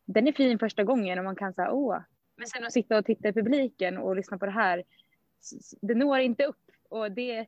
[0.05, 1.98] den är fin första gången och man kan säga åh,
[2.37, 4.85] men sen att sitta och titta i publiken och lyssna på det här,
[5.81, 6.57] det når inte upp.
[6.88, 7.46] Och det eh,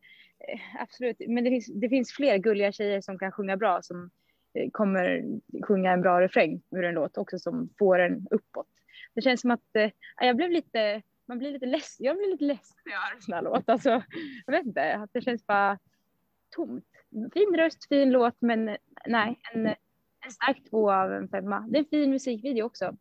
[0.79, 4.11] absolut, men det finns, det finns fler gulliga tjejer som kan sjunga bra som
[4.55, 5.25] eh, kommer
[5.63, 8.67] sjunga en bra refräng ur en låt också som får en uppåt.
[9.15, 12.45] Det känns som att eh, jag blev lite, man blir lite ledsen, jag blir lite
[12.45, 13.69] ledsen när jag hör en sån här låt.
[13.69, 14.03] Alltså,
[14.47, 15.79] jag vet inte, att det känns bara
[16.57, 16.85] tomt.
[17.35, 21.67] Fin röst, fin låt, men eh, nej, en, en stark två av en femma.
[21.69, 22.97] Det är en fin musikvideo också.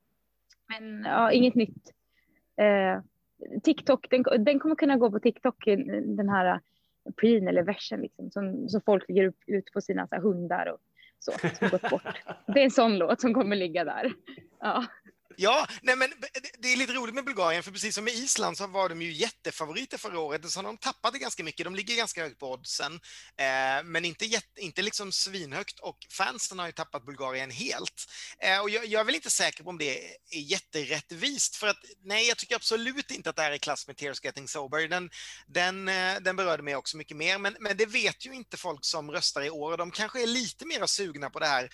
[0.68, 1.92] Men ja, inget nytt.
[2.58, 3.02] Eh,
[3.64, 5.66] TikTok, den, den kommer kunna gå på TikTok,
[6.06, 6.60] den här
[7.16, 10.66] preen eller versen liksom, som, som folk lägger upp, ut på sina så här, hundar
[10.66, 10.80] och
[11.20, 12.24] Så, som gått bort.
[12.48, 14.14] Det är en sån låt som kommer ligga där.
[14.60, 14.86] Ja.
[15.38, 16.14] Ja, nej men
[16.60, 19.12] det- är lite roligt med Bulgarien, för precis som med Island så var de ju
[19.14, 20.50] jättefavoriter förra året.
[20.52, 21.64] Så har de tappade ganska mycket.
[21.66, 22.94] De ligger ganska högt på oddsen,
[23.38, 25.80] eh, men inte, jätte, inte liksom svinhögt.
[25.80, 28.06] Och fansen har ju tappat Bulgarien helt.
[28.40, 31.78] Eh, och jag, jag är väl inte säker på om det är jätterättvist, för att
[32.04, 34.88] nej, jag tycker absolut inte att det här är klass med Tears Getting Sober.
[34.88, 35.10] Den,
[35.48, 38.86] den, eh, den berörde mig också mycket mer, men, men det vet ju inte folk
[38.86, 39.72] som röstar i år.
[39.72, 41.70] Och de kanske är lite mer sugna på det här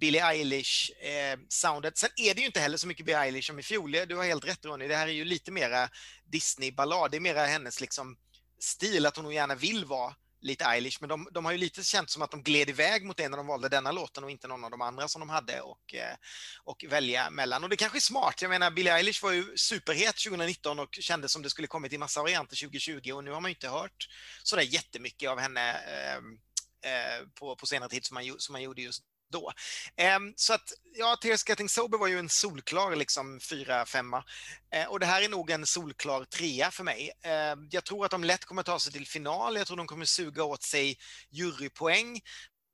[0.00, 1.84] Billie Eilish-soundet.
[1.86, 3.92] Eh, Sen är det ju inte heller så mycket Billie Eilish som i fjol.
[3.92, 5.88] Du har helt rätt Ronny, det här är ju lite mera
[6.24, 7.10] Disney-ballad.
[7.10, 8.16] Det är mera hennes liksom
[8.58, 11.84] stil, att hon nog gärna vill vara lite Eilish, men de, de har ju lite
[11.84, 14.48] känt som att de gled iväg mot det när de valde denna låten och inte
[14.48, 16.16] någon av de andra som de hade och, eh,
[16.64, 17.64] och välja mellan.
[17.64, 18.42] Och det kanske är smart.
[18.42, 21.98] Jag menar, Billie Eilish var ju superhet 2019 och kändes som det skulle kommit i
[21.98, 24.08] massa varianter 2020 och nu har man ju inte hört
[24.42, 26.16] sådär jättemycket av henne eh,
[26.92, 29.52] eh, på, på senare tid som man, som man gjorde just då.
[29.96, 34.24] Ehm, så att, ja, Tears Getting Sober var ju en solklar liksom fyra, femma.
[34.74, 37.12] Eh, och det här är nog en solklar trea för mig.
[37.24, 39.56] Eh, jag tror att de lätt kommer ta sig till final.
[39.56, 40.98] Jag tror de kommer suga åt sig
[41.30, 42.20] jurypoäng.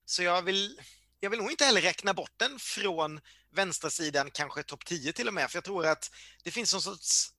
[0.05, 0.81] Så jag vill,
[1.21, 3.21] jag vill nog inte heller räkna bort den från
[3.53, 6.11] vänstra sidan, kanske topp 10 till och med, för jag tror att
[6.45, 7.33] det finns någon sorts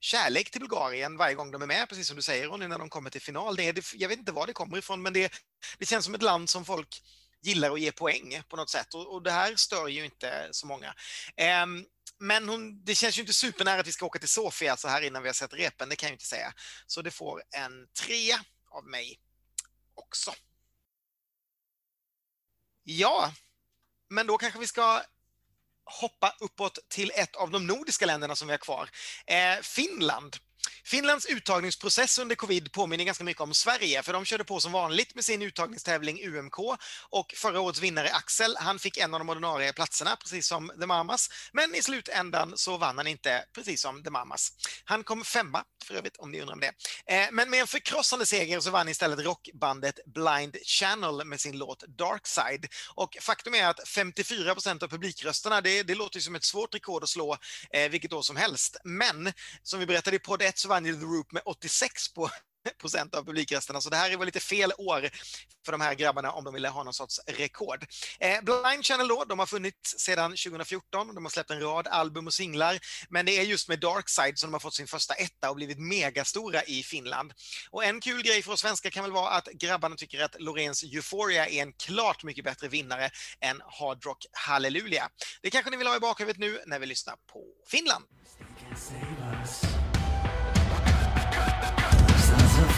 [0.00, 2.88] kärlek till Bulgarien varje gång de är med, precis som du säger Ronny, när de
[2.88, 3.56] kommer till final.
[3.56, 5.32] Det är, jag vet inte var det kommer ifrån, men det,
[5.78, 7.02] det känns som ett land som folk
[7.42, 10.66] gillar att ge poäng på något sätt och, och det här stör ju inte så
[10.66, 10.94] många.
[11.62, 11.86] Um,
[12.18, 15.02] men hon, det känns ju inte supernära att vi ska åka till Sofia så här
[15.02, 16.52] innan vi har sett repen, det kan jag inte säga.
[16.86, 19.20] Så det får en trea av mig
[19.94, 20.34] också.
[22.82, 23.32] Ja,
[24.10, 25.02] men då kanske vi ska
[25.84, 28.90] hoppa uppåt till ett av de nordiska länderna som vi har kvar.
[29.26, 30.36] Eh, Finland.
[30.84, 35.14] Finlands uttagningsprocess under covid påminner ganska mycket om Sverige, för de körde på som vanligt
[35.14, 36.58] med sin uttagningstävling UMK
[37.10, 40.86] och förra årets vinnare Axel, han fick en av de ordinarie platserna, precis som The
[40.86, 44.52] Mamas, men i slutändan så vann han inte, precis som The Mamas.
[44.84, 46.72] Han kom femma, för övrigt, om ni undrar om det.
[47.06, 51.84] Eh, men med en förkrossande seger så vann istället rockbandet Blind Channel med sin låt
[51.88, 52.66] Dark Side.
[52.94, 56.74] Och faktum är att 54 procent av publikrösterna, det, det låter ju som ett svårt
[56.74, 57.36] rekord att slå
[57.72, 58.76] eh, vilket år som helst.
[58.84, 62.30] Men som vi berättade i podd Rätt så vann ju The Roop med 86 på
[62.80, 65.10] procent av publikrösterna, så det här var lite fel år
[65.64, 67.86] för de här grabbarna om de ville ha någon sorts rekord.
[68.20, 72.26] Eh, Blind Channel då, de har funnits sedan 2014, de har släppt en rad album
[72.26, 75.50] och singlar, men det är just med Darkside som de har fått sin första etta
[75.50, 77.32] och blivit megastora i Finland.
[77.70, 80.82] Och en kul grej för oss svenskar kan väl vara att grabbarna tycker att Lorens
[80.82, 83.10] Euphoria är en klart mycket bättre vinnare
[83.40, 85.08] än Hard Rock Hallelujah.
[85.42, 88.04] Det kanske ni vill ha i bakhuvudet nu när vi lyssnar på Finland.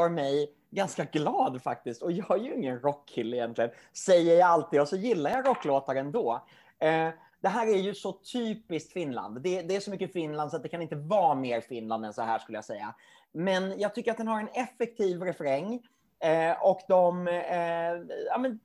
[0.00, 2.02] gör mig ganska glad faktiskt.
[2.02, 4.80] Och jag är ju ingen rockkille egentligen, säger jag alltid.
[4.80, 6.46] Och så gillar jag rocklåtar ändå.
[6.78, 7.08] Eh,
[7.40, 9.42] det här är ju så typiskt Finland.
[9.42, 12.12] Det, det är så mycket Finland så att det kan inte vara mer Finland än
[12.12, 12.94] så här skulle jag säga.
[13.32, 15.82] Men jag tycker att den har en effektiv refräng.
[16.22, 18.60] Eh, och de, eh, ja, men,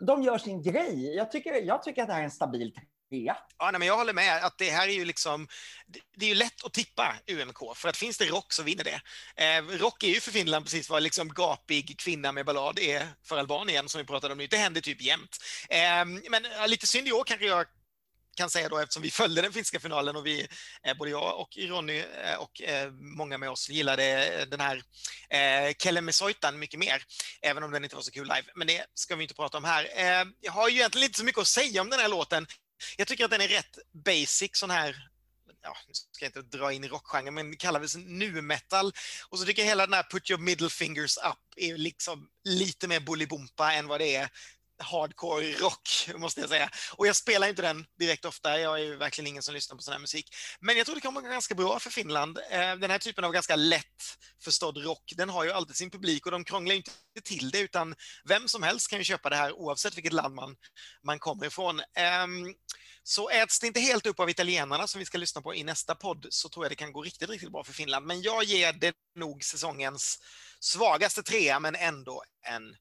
[0.00, 1.16] de gör sin grej.
[1.16, 2.72] Jag tycker, jag tycker att det här är en stabil
[3.08, 3.48] Ja.
[3.58, 5.48] Ja, nej, men jag håller med att det här är ju liksom,
[6.16, 9.00] det, är ju lätt att tippa UMK, för att finns det rock så vinner det.
[9.44, 13.38] Eh, rock är ju för Finland precis vad liksom gapig kvinna med ballad är för
[13.38, 14.46] Albanien, som vi pratade om nu.
[14.46, 15.36] Det händer typ jämt.
[15.68, 17.66] Eh, men lite synd i år kanske jag
[18.36, 20.46] kan säga då, eftersom vi följde den finska finalen och vi,
[20.82, 24.82] eh, både jag och Ronny eh, och eh, många med oss gillade den här
[25.30, 27.02] eh, Soitan mycket mer,
[27.42, 28.44] även om den inte var så kul live.
[28.54, 29.88] Men det ska vi inte prata om här.
[29.94, 32.46] Ehm, jag har ju egentligen inte så mycket att säga om den här låten.
[32.96, 35.08] Jag tycker att den är rätt basic sån här
[35.62, 38.92] Ja, nu ska jag inte dra in i rockgenren, men kallar det nu metal.
[39.28, 42.88] Och så tycker jag hela den här Put your middle fingers up är liksom lite
[42.88, 44.28] mer Bolibompa än vad det är
[44.78, 46.70] hardcore rock, måste jag säga.
[46.96, 49.82] Och jag spelar inte den direkt ofta, jag är ju verkligen ingen som lyssnar på
[49.82, 50.34] sån här musik.
[50.60, 52.38] Men jag tror det kommer gå ganska bra för Finland.
[52.50, 56.26] Eh, den här typen av ganska lätt förstådd rock, den har ju alltid sin publik
[56.26, 56.90] och de krånglar ju inte
[57.24, 60.56] till det, utan vem som helst kan ju köpa det här oavsett vilket land man,
[61.02, 61.80] man kommer ifrån.
[61.94, 62.54] Ehm,
[63.02, 65.94] så äts det inte helt upp av italienarna som vi ska lyssna på i nästa
[65.94, 68.06] podd så tror jag det kan gå riktigt, riktigt bra för Finland.
[68.06, 70.18] Men jag ger det nog säsongens
[70.60, 72.76] svagaste trea, men ändå en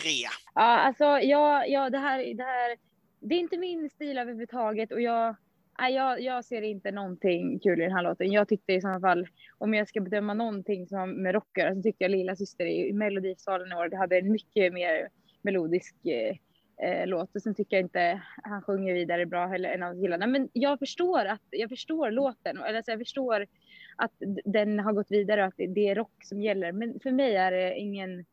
[0.00, 0.26] tre.
[0.54, 2.76] Ja, alltså ja, ja det, här, det här,
[3.20, 5.36] det är inte min stil överhuvudtaget och jag,
[5.78, 8.32] nej, jag, jag ser inte någonting kul i den här låten.
[8.32, 9.26] Jag tyckte i så fall,
[9.58, 13.72] om jag ska bedöma någonting som med rockare, så tyckte jag Lilla Syster i Melodifestivalen
[13.72, 15.08] i år, det hade en mycket mer
[15.42, 16.36] melodisk eh,
[16.88, 17.36] eh låt.
[17.36, 20.26] Och sen tycker jag inte han sjunger vidare bra heller, en av killarna.
[20.26, 23.46] Men jag förstår att, jag förstår låten, eller alltså jag förstår
[23.96, 24.12] att
[24.44, 26.72] den har gått vidare och att det är rock som gäller.
[26.72, 28.24] Men för mig är det ingen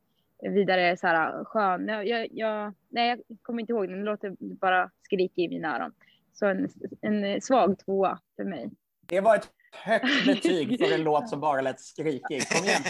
[0.41, 1.87] vidare så här skön.
[1.87, 3.95] Jag, jag, jag, nej, jag kommer inte ihåg den.
[3.95, 5.93] Den låter bara skrikig i mina öron.
[6.33, 6.69] Så en,
[7.01, 8.69] en svag tvåa för mig.
[9.07, 12.49] Det var ett högt betyg för en låt som bara lät skrikig.
[12.49, 12.81] Kom igen.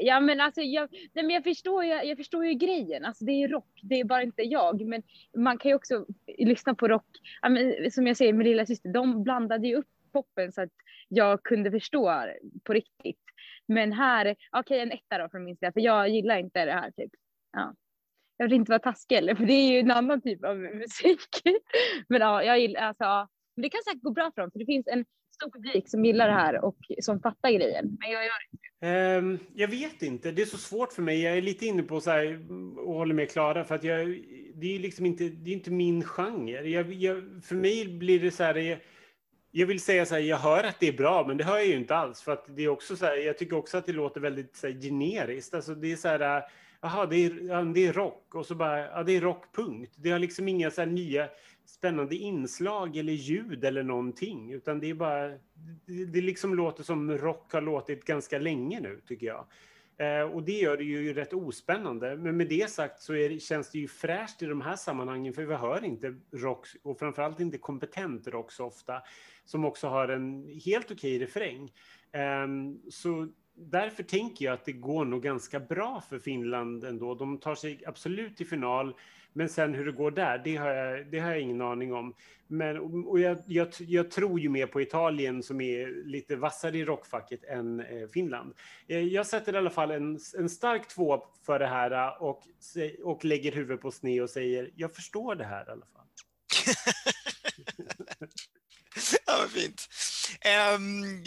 [0.00, 3.04] Ja, men alltså jag, nej, men jag förstår ju, jag förstår ju grejen.
[3.04, 4.86] Alltså det är rock, det är bara inte jag.
[4.86, 5.02] Men
[5.36, 6.06] man kan ju också
[6.38, 7.06] lyssna på rock.
[7.42, 10.72] Ja, men, som jag säger med lilla syster, de blandade ju upp poppen så att
[11.08, 12.22] jag kunde förstå
[12.64, 13.23] på riktigt.
[13.68, 16.90] Men här, okej en etta då från min sida, för jag gillar inte det här
[16.90, 17.10] typ.
[17.52, 17.74] Ja.
[18.36, 21.28] Jag vill inte vara taskig eller, för det är ju en annan typ av musik.
[22.08, 23.28] Men ja, jag gillar, alltså.
[23.56, 25.04] Men det kan säkert gå bra för dem, för det finns en
[25.34, 27.96] stor publik som gillar det här och som fattar grejen.
[28.00, 28.64] Men jag gör inte.
[29.18, 30.32] Um, jag vet inte.
[30.32, 31.22] Det är så svårt för mig.
[31.22, 34.08] Jag är lite inne på så här och håller med Klara för att jag,
[34.54, 36.68] det är ju liksom inte, det är inte min genre.
[36.68, 38.80] Jag, jag, för mig blir det så här.
[39.56, 41.66] Jag, vill säga så här, jag hör att det är bra, men det hör jag
[41.66, 42.22] ju inte alls.
[42.22, 44.66] För att det är också så här, jag tycker också att det låter väldigt så
[44.66, 45.54] här, generiskt.
[45.54, 46.42] Alltså det är så här, eh,
[46.80, 49.92] jaha, det är, det är rock och så bara, ja, det är rock, punkt.
[49.96, 51.28] Det har liksom inga så här nya
[51.66, 55.28] spännande inslag eller ljud eller någonting, utan det är bara,
[55.86, 59.46] det, det liksom låter som rock har låtit ganska länge nu, tycker jag.
[59.98, 62.16] Eh, och det gör det ju rätt ospännande.
[62.16, 65.32] Men med det sagt så är det, känns det ju fräscht i de här sammanhangen,
[65.32, 69.02] för vi hör inte rock, och framförallt inte kompetent rock så ofta,
[69.44, 71.72] som också har en helt okej refräng.
[72.12, 77.14] Ehm, så därför tänker jag att det går nog ganska bra för Finland ändå.
[77.14, 78.94] De tar sig absolut till final,
[79.36, 82.14] men sen hur det går där, det har jag, det har jag ingen aning om.
[82.46, 86.84] Men, och jag, jag, jag tror ju mer på Italien som är lite vassare i
[86.84, 88.54] rockfacket än eh, Finland.
[88.88, 92.42] Eh, jag sätter i alla fall en, en stark två för det här eh, och,
[93.02, 96.06] och lägger huvudet på sned och säger jag förstår det här i alla fall.
[99.26, 99.88] ja, vad fint.
[100.76, 101.24] Um,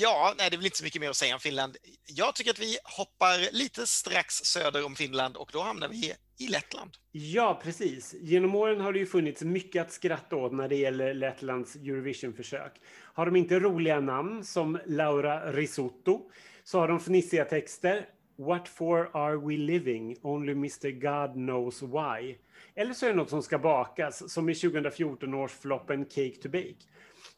[0.00, 1.76] ja, nej, det är väl inte så mycket mer att säga om Finland.
[2.06, 6.48] Jag tycker att vi hoppar lite strax söder om Finland och då hamnar vi i
[6.48, 6.90] Lettland.
[7.12, 8.14] Ja, precis.
[8.20, 12.72] Genom åren har det ju funnits mycket att skratta åt när det gäller Lettlands Eurovision-försök.
[13.14, 16.30] Har de inte roliga namn som Laura Risotto
[16.64, 18.06] så har de fnissiga texter.
[18.38, 20.16] What for are we living?
[20.22, 22.36] Only Mr God knows why.
[22.74, 26.48] Eller så är det något som ska bakas, som i 2014 års floppen Cake to
[26.48, 26.84] Bake.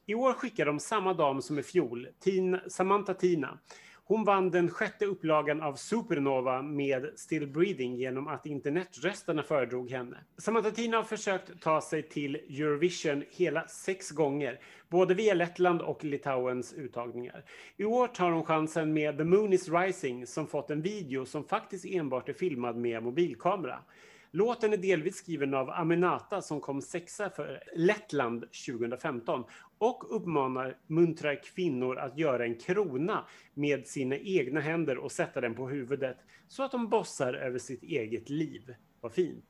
[0.06, 3.58] I år skickar de samma dam som i fjol, Tina, Samantha Tina.
[4.04, 10.16] Hon vann den sjätte upplagan av Supernova med Still Breathing genom att internetröstarna föredrog henne.
[10.38, 16.04] Samantha Tina har försökt ta sig till Eurovision hela sex gånger, både via Lettland och
[16.04, 17.44] Litauens uttagningar.
[17.76, 21.44] I år tar hon chansen med The Moon is Rising som fått en video som
[21.44, 23.78] faktiskt enbart är filmad med mobilkamera.
[24.34, 29.44] Låten är delvis skriven av Aminata som kom sexa för Lettland 2015
[29.82, 33.24] och uppmanar muntrar kvinnor att göra en krona
[33.54, 36.16] med sina egna händer och sätta den på huvudet
[36.48, 38.74] så att de bossar över sitt eget liv.
[39.00, 39.44] Vad fint.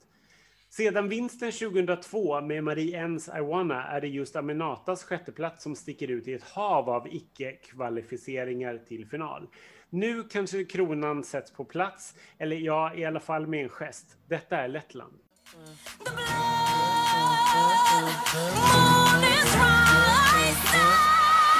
[0.68, 6.08] Sedan vinsten 2002 med Marie Ens I wanna är det just Aminatas sjätteplats som sticker
[6.10, 9.48] ut i ett hav av icke-kvalificeringar till final.
[9.90, 14.16] Nu kanske kronan sätts på plats, eller ja, i alla fall med en gest.
[14.28, 15.18] Detta är Lettland.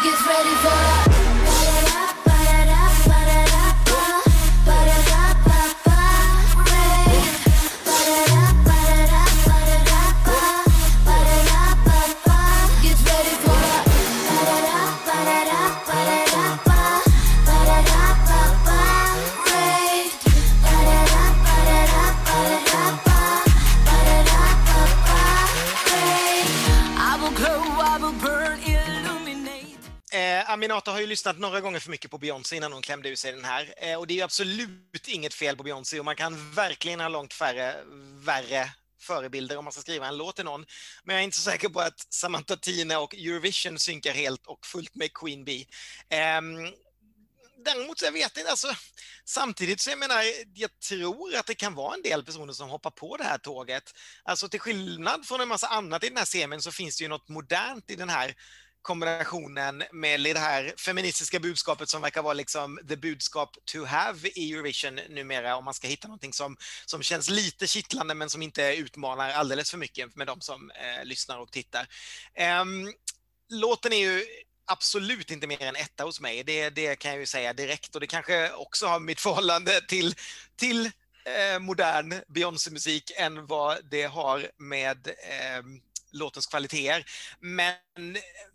[0.03, 1.31] Get ready for
[30.53, 33.32] Aminata har ju lyssnat några gånger för mycket på Beyoncé innan hon klämde ur sig
[33.32, 33.74] den här.
[33.76, 37.09] Eh, och det är ju absolut inget fel på Beyoncé och man kan verkligen ha
[37.09, 37.76] långt färre,
[38.24, 40.66] värre förebilder om man ska skriva en låt till någon.
[41.05, 44.66] Men jag är inte så säker på att Samantha Tina och Eurovision synkar helt och
[44.66, 45.66] fullt med Queen Bee.
[46.09, 46.72] Ehm,
[47.64, 48.68] däremot så jag vet inte, alltså,
[49.24, 50.22] samtidigt så jag menar,
[50.55, 53.94] jag tror att det kan vara en del personer som hoppar på det här tåget.
[54.22, 57.09] Alltså till skillnad från en massa annat i den här serien så finns det ju
[57.09, 58.34] något modernt i den här
[58.82, 64.52] kombinationen med det här feministiska budskapet som verkar vara liksom the budskap to have i
[64.52, 66.56] Eurovision numera om man ska hitta någonting som,
[66.86, 71.04] som känns lite kittlande men som inte utmanar alldeles för mycket med de som eh,
[71.04, 71.86] lyssnar och tittar.
[72.34, 72.64] Eh,
[73.50, 74.24] låten är ju
[74.66, 76.44] absolut inte mer än etta hos mig.
[76.44, 80.14] Det, det kan jag ju säga direkt och det kanske också har mitt förhållande till,
[80.56, 80.86] till
[81.24, 85.62] eh, modern Beyoncé-musik än vad det har med eh,
[86.12, 87.04] låtens kvaliteter.
[87.40, 87.74] Men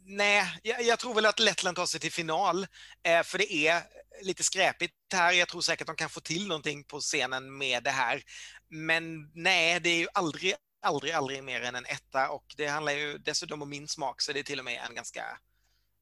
[0.05, 2.68] nej, jag, jag, tror väl att Lettland tar sig till final,
[3.03, 3.82] eh, för det är
[4.22, 5.32] lite skräpigt här.
[5.34, 8.22] Jag tror säkert att de kan få till någonting på scenen med det här.
[8.70, 12.93] Men nej, det är ju aldrig, aldrig, aldrig mer än en etta och det handlar
[12.93, 15.24] ju dessutom om min smak så det är till och med en ganska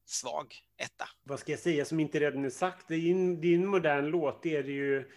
[0.06, 1.08] svag etta.
[1.24, 2.88] Vad ska jag säga som inte redan är sagt?
[2.88, 5.10] Det är en, det är en modern låt, det är det ju.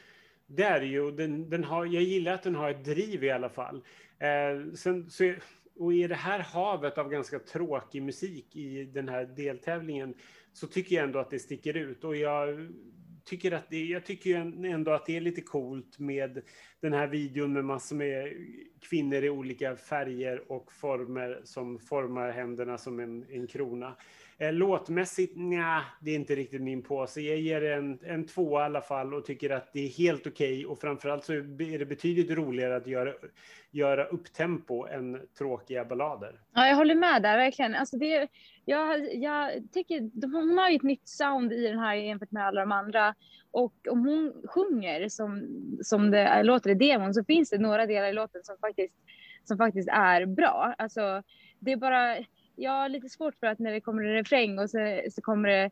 [0.48, 1.12] Det är det ju.
[1.12, 3.84] Den, den har, jag gillar att den har ett driv i alla fall.
[4.20, 5.34] Eh, sen, så,
[5.80, 10.14] och i det här havet av ganska tråkig musik i den här deltävlingen
[10.54, 12.04] så tycker jag ändå att det sticker ut.
[12.04, 12.70] Och jag
[13.26, 16.42] tycker, att det, jag tycker ändå att det är lite coolt med
[16.82, 18.34] den här videon med massor med
[18.80, 23.96] kvinnor i olika färger och former som formar händerna som en, en krona.
[24.42, 27.22] Eh, låtmässigt, nja, det är inte riktigt min påse.
[27.22, 30.54] Jag ger en, en tvåa i alla fall och tycker att det är helt okej.
[30.54, 30.66] Okay.
[30.66, 33.14] Och framförallt så är det betydligt roligare att göra,
[33.72, 36.40] göra upptempo än tråkiga ballader.
[36.54, 37.76] Ja, jag håller med där, verkligen.
[37.76, 38.28] Alltså det,
[38.66, 42.62] jag, jag tycker, hon har ju ett nytt sound i den här jämfört med alla
[42.62, 43.16] de andra.
[43.52, 45.48] Och om hon sjunger som,
[45.84, 48.96] som det låter i demon så finns det några delar i låten som faktiskt,
[49.44, 50.76] som faktiskt är bra.
[50.78, 51.24] Alltså,
[51.60, 52.18] det är bara
[52.60, 55.50] jag har lite svårt för att när det kommer en refräng och så, så kommer
[55.50, 55.72] det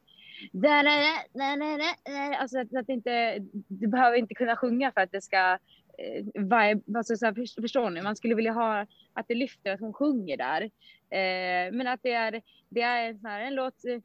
[2.39, 5.57] Alltså att, att inte, du behöver inte kunna sjunga för att det ska
[5.97, 8.01] eh, vibe, alltså så här, förstår ni?
[8.01, 10.61] Man skulle vilja ha att det lyfter, att hon sjunger där.
[11.09, 13.99] Eh, men att det är, det är en, här, en låt, eh,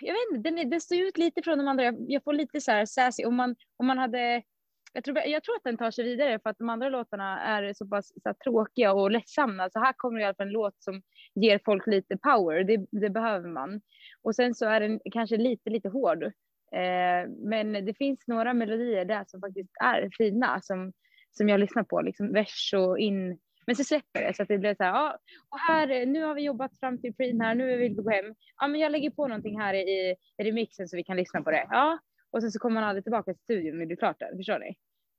[0.00, 1.84] jag vet inte, den, den står ut lite från de andra.
[1.84, 3.24] Jag, jag får lite så här sassy.
[3.24, 4.42] Om man, om man hade
[4.92, 7.72] jag tror, jag tror att den tar sig vidare för att de andra låtarna är
[7.72, 9.70] så pass så här, tråkiga och ledsamma.
[9.70, 11.02] Så här kommer det i alla fall en låt som
[11.42, 12.64] ger folk lite power.
[12.64, 13.80] Det, det behöver man.
[14.22, 16.22] Och sen så är den kanske lite, lite hård.
[16.72, 20.92] Eh, men det finns några melodier där som faktiskt är fina som,
[21.30, 23.38] som jag lyssnar på, liksom vers och in.
[23.66, 25.18] Men så släpper det så att det blir så här, ja,
[25.48, 28.34] och här, nu har vi jobbat fram till preen här, nu vill vi gå hem.
[28.60, 31.50] Ja, men jag lägger på någonting här i, i remixen så vi kan lyssna på
[31.50, 31.66] det.
[31.70, 31.98] Ja,
[32.30, 34.58] och sen så kommer man aldrig tillbaka till studion när det är klart där, förstår
[34.58, 34.74] ni?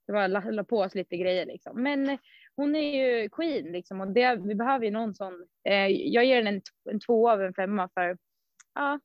[0.09, 1.83] Det var la, la på oss lite grejer liksom.
[1.83, 2.19] Men eh,
[2.55, 5.47] hon är ju queen liksom och det, vi behöver ju någon sån.
[5.63, 8.17] Eh, jag ger henne en, en två av en femma för
[8.75, 8.99] ja,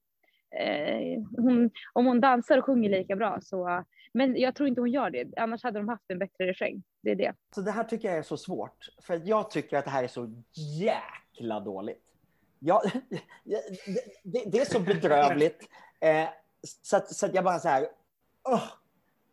[0.58, 3.84] eh, hon, om hon dansar och sjunger lika bra så.
[4.12, 5.28] Men jag tror inte hon gör det.
[5.36, 6.82] Annars hade de haft en bättre refräng.
[7.02, 7.34] Det är det.
[7.54, 8.88] Så det här tycker jag är så svårt.
[9.02, 10.42] För jag tycker att det här är så
[10.80, 12.04] jäkla dåligt.
[12.58, 12.82] Ja,
[13.44, 13.60] det,
[14.22, 15.68] det, det är så bedrövligt.
[16.00, 16.28] Eh,
[16.82, 17.88] så, att, så att jag bara så här.
[18.44, 18.64] Oh,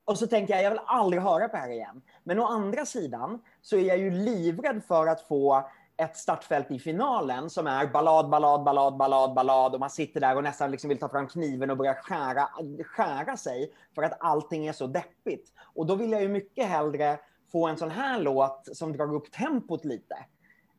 [0.05, 2.01] och så tänker jag, jag vill aldrig höra på det här igen.
[2.23, 6.79] Men å andra sidan så är jag ju livrädd för att få ett startfält i
[6.79, 10.89] finalen som är ballad, ballad, ballad, ballad, ballad och man sitter där och nästan liksom
[10.89, 12.49] vill ta fram kniven och börja skära,
[12.85, 15.53] skära sig för att allting är så deppigt.
[15.61, 17.19] Och då vill jag ju mycket hellre
[17.51, 20.15] få en sån här låt som drar upp tempot lite.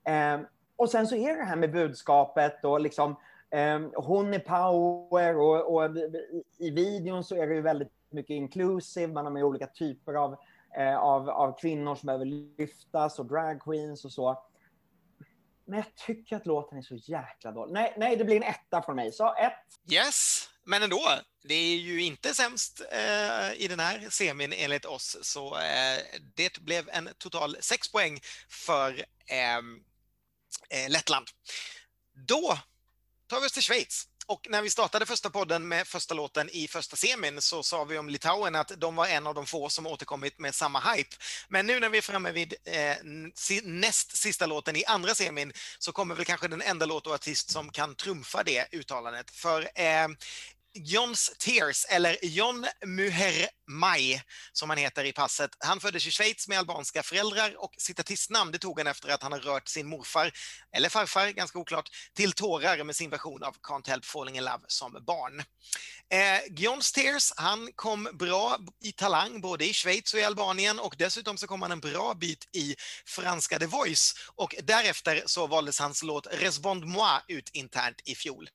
[0.04, 0.40] Eh,
[0.76, 3.16] och sen så är det här med budskapet och liksom
[3.50, 5.90] eh, hon är power och, och
[6.58, 10.36] i videon så är det ju väldigt mycket inclusive, man har med olika typer av,
[10.78, 14.44] eh, av, av kvinnor som behöver lyftas och drag queens och så.
[15.64, 17.72] Men jag tycker att låten är så jäkla dålig.
[17.72, 19.12] Nej, nej det blir en etta från mig.
[19.12, 19.92] Så ett.
[19.92, 21.08] Yes, men ändå.
[21.44, 25.98] Det är ju inte sämst eh, i den här semin enligt oss, så eh,
[26.34, 29.56] det blev en total sex poäng för eh,
[30.70, 31.26] eh Lettland.
[32.28, 32.58] Då
[33.26, 34.08] tar vi oss till Schweiz.
[34.26, 37.98] Och när vi startade första podden med första låten i första semin så sa vi
[37.98, 41.16] om Litauen att de var en av de få som återkommit med samma hype.
[41.48, 42.96] Men nu när vi är framme vid eh,
[43.62, 47.50] näst sista låten i andra semin så kommer väl kanske den enda låt och artist
[47.50, 49.30] som kan trumfa det uttalandet.
[49.30, 50.08] För eh,
[50.74, 54.20] Johns Tears, eller John Muhermai
[54.52, 55.50] som han heter i passet.
[55.58, 59.22] Han föddes i Schweiz med albanska föräldrar och sitt artistnamn det tog han efter att
[59.22, 60.32] han har rört sin morfar,
[60.76, 64.64] eller farfar, ganska oklart, till tårar med sin version av Can't Help Falling In Love
[64.66, 65.42] som barn.
[66.12, 70.94] Eh, Johns Tears, han kom bra i talang både i Schweiz och i Albanien och
[70.98, 75.78] dessutom så kom han en bra bit i franska The Voice och därefter så valdes
[75.78, 78.48] hans låt Respond Moi ut internt i fjol.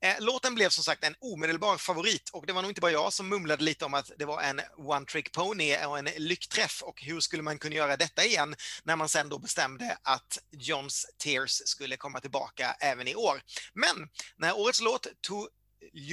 [0.00, 3.12] Eh, låten blev som sagt en omedelbar favorit och det var nog inte bara jag
[3.12, 7.02] som mumlade lite om att det var en one trick pony och en lyckträff och
[7.02, 11.62] hur skulle man kunna göra detta igen när man sen då bestämde att Johns Tears
[11.64, 13.42] skulle komma tillbaka även i år.
[13.74, 15.48] Men när årets låt To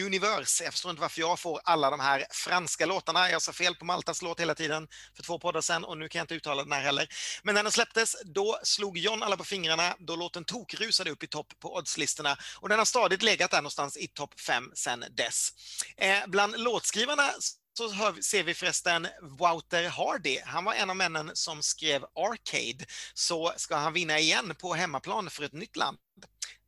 [0.05, 0.63] Universe.
[0.63, 3.29] Jag förstår inte varför jag får alla de här franska låtarna.
[3.29, 6.19] Jag sa fel på Maltas låt hela tiden för två poddar sedan och nu kan
[6.19, 7.07] jag inte uttala den här heller.
[7.43, 11.27] Men när den släpptes, då slog John alla på fingrarna då låten tokrusade upp i
[11.27, 15.49] topp på oddslistorna och den har stadigt legat där någonstans i topp fem sedan dess.
[15.97, 17.31] Eh, bland låtskrivarna
[17.73, 19.07] så hör, ser vi förresten
[19.39, 20.39] Wouter Hardy.
[20.45, 22.85] Han var en av männen som skrev Arcade.
[23.13, 25.97] Så ska han vinna igen på hemmaplan för ett nytt land?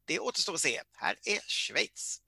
[0.06, 0.82] Det återstår att se.
[0.98, 2.23] Här är Schweiz.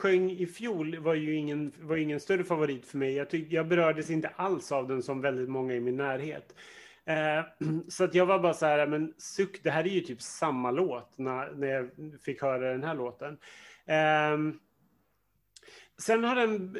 [0.00, 3.14] Sjöng i fjol var ju ingen, var ingen större favorit för mig.
[3.14, 6.54] Jag, tyck, jag berördes inte alls av den som väldigt många i min närhet.
[7.04, 7.44] Eh,
[7.88, 10.70] så att jag var bara så här, men suck, det här är ju typ samma
[10.70, 11.90] låt när, när jag
[12.22, 13.38] fick höra den här låten.
[13.86, 14.54] Eh,
[15.98, 16.76] sen har den,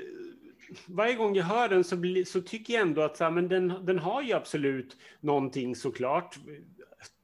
[0.87, 3.49] varje gång jag hör den så, bli, så tycker jag ändå att så här, men
[3.49, 6.39] den, den har ju absolut någonting såklart.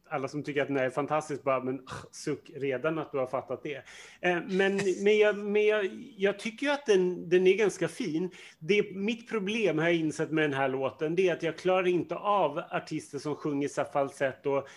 [0.09, 1.81] Alla som tycker att den är fantastisk bara, men
[2.11, 3.83] suck redan att du har fattat det.
[4.21, 5.87] Eh, men men, jag, men jag,
[6.17, 8.31] jag tycker att den, den är ganska fin.
[8.59, 11.87] Det, mitt problem har jag insett med den här låten, det är att jag klarar
[11.87, 14.69] inte av artister som sjunger så falsett och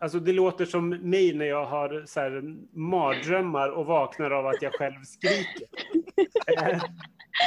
[0.00, 2.42] Alltså det låter som mig när jag har så här
[2.78, 5.66] mardrömmar och vaknar av att jag själv skriker.
[6.46, 6.82] Eh,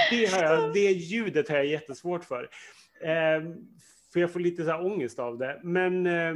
[0.10, 2.50] det, har jag, det ljudet har jag jättesvårt för.
[3.02, 3.44] Eh,
[4.18, 5.60] för jag får lite så här ångest av det.
[5.64, 6.36] Men eh,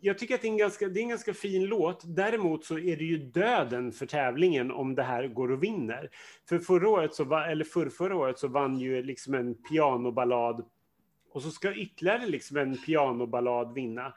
[0.00, 2.16] jag tycker att det är, en ganska, det är en ganska fin låt.
[2.16, 6.10] Däremot så är det ju döden för tävlingen om det här går och vinner.
[6.48, 10.64] För förra året, så eller för förra året så vann ju liksom en pianoballad
[11.32, 14.14] och så ska ytterligare liksom en pianoballad vinna.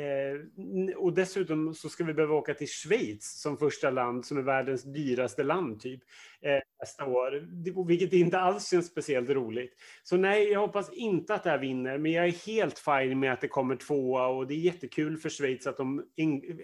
[0.00, 4.42] Eh, och dessutom så ska vi behöva åka till Schweiz som första land, som är
[4.42, 6.00] världens dyraste land typ,
[6.42, 7.48] eh, nästa år.
[7.86, 9.74] Vilket inte alls känns speciellt roligt.
[10.02, 13.32] Så nej, jag hoppas inte att det här vinner, men jag är helt fine med
[13.32, 16.04] att det kommer tvåa och det är jättekul för Schweiz att de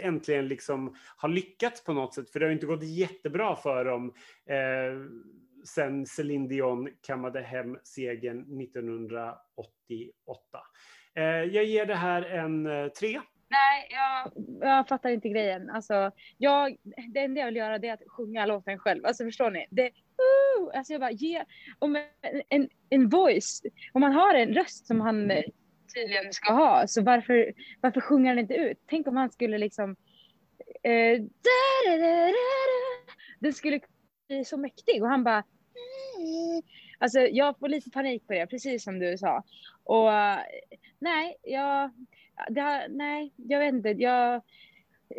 [0.01, 4.15] äntligen liksom har lyckats på något sätt, för det har inte gått jättebra för dem
[4.47, 4.95] eh,
[5.67, 10.59] sen Céline Dion kammade hem segern 1988.
[11.17, 13.21] Eh, jag ger det här en eh, tre.
[13.49, 15.71] Nej, jag, jag fattar inte grejen.
[15.71, 16.77] Alltså, jag,
[17.15, 19.07] det enda jag vill göra det är att sjunga låten själv.
[19.07, 19.67] Alltså förstår ni?
[19.71, 21.45] Det, uh, alltså jag bara, ge,
[21.79, 23.63] om en, en, en voice,
[23.93, 25.45] om man har en röst som han eh,
[25.95, 28.79] tydligen ska ha, så varför, varför sjunger han inte ut?
[28.87, 29.97] Tänk om han skulle liksom...
[30.83, 32.33] Eh, da, da, da, da, da.
[33.39, 33.81] Den skulle
[34.29, 35.39] bli så mäktig och han bara...
[35.39, 36.65] Eh.
[36.99, 39.45] Alltså jag får lite panik på det, precis som du sa.
[39.85, 40.11] Och
[40.99, 41.91] nej, jag,
[42.49, 43.89] det nej, jag vet inte.
[43.89, 44.43] Jag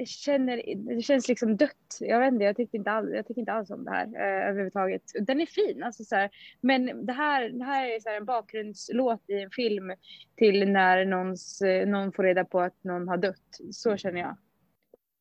[0.05, 0.63] känner,
[0.95, 1.97] det känns liksom dött.
[1.99, 4.49] Jag vet inte, jag tyckte inte alls, jag tycker inte alls om det här eh,
[4.49, 5.01] överhuvudtaget.
[5.21, 6.29] Den är fin, alltså så här,
[6.61, 9.93] men det här, det här är så här en bakgrundslåt i en film
[10.35, 13.59] till när någons, eh, någon får reda på att någon har dött.
[13.71, 14.37] Så känner jag.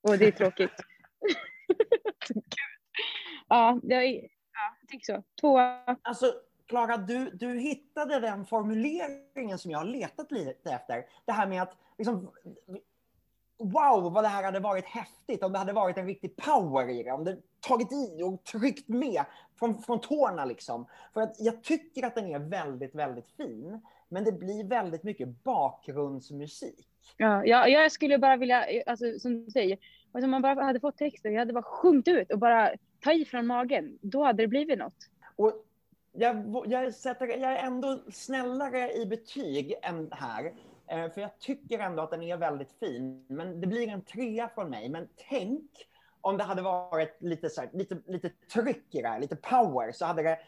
[0.02, 0.70] Och det är tråkigt.
[3.48, 5.22] ja, jag, ja, jag tycker så.
[5.40, 5.96] Tvåa.
[6.02, 6.32] Alltså,
[6.66, 11.06] Klara, du, du hittade den formuleringen som jag har letat lite efter.
[11.24, 12.30] Det här med att, liksom,
[13.58, 17.02] wow, vad det här hade varit häftigt om det hade varit en riktig power i
[17.02, 17.12] det.
[17.12, 19.24] Om det tagit i och tryckt med
[19.58, 20.86] från, från tårna liksom.
[21.14, 23.80] För att jag tycker att den är väldigt, väldigt fin.
[24.08, 26.86] Men det blir väldigt mycket bakgrundsmusik.
[27.16, 29.78] Ja, jag, jag skulle bara vilja, alltså, som du säger,
[30.12, 33.12] alltså, om man bara hade fått texten, jag hade bara sjungit ut och bara ta
[33.12, 33.98] i från magen.
[34.02, 35.10] Då hade det blivit något.
[35.36, 35.65] Och
[36.18, 40.52] jag, jag, sätter, jag är ändå snällare i betyg än här.
[40.86, 43.24] Eh, för jag tycker ändå att den är väldigt fin.
[43.28, 44.88] Men det blir en trea från mig.
[44.88, 45.70] Men tänk
[46.20, 49.92] om det hade varit lite, så här, lite, lite tryck i det här, lite power.
[49.92, 50.38] Så hade det,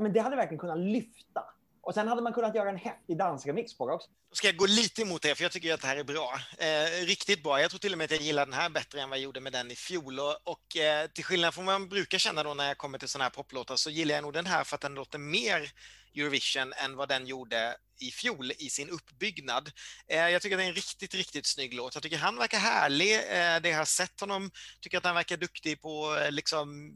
[0.00, 1.44] men det hade verkligen kunnat lyfta.
[1.88, 4.08] Och sen hade man kunnat göra en häftig dansremix på det också.
[4.30, 6.40] Då ska jag gå lite emot det, för jag tycker att det här är bra.
[6.58, 7.60] Eh, riktigt bra.
[7.60, 9.40] Jag tror till och med att jag gillar den här bättre än vad jag gjorde
[9.40, 10.20] med den i fjol.
[10.20, 13.08] Och, och eh, till skillnad från vad man brukar känna då när jag kommer till
[13.08, 15.72] sådana här poplåtar så gillar jag nog den här för att den låter mer
[16.16, 19.70] Eurovision än vad den gjorde i fjol i sin uppbyggnad.
[20.08, 21.94] Eh, jag tycker att det är en riktigt, riktigt snygg låt.
[21.94, 23.14] Jag tycker han verkar härlig.
[23.14, 26.92] Eh, det jag har sett honom, tycker att han verkar duktig på eh, liksom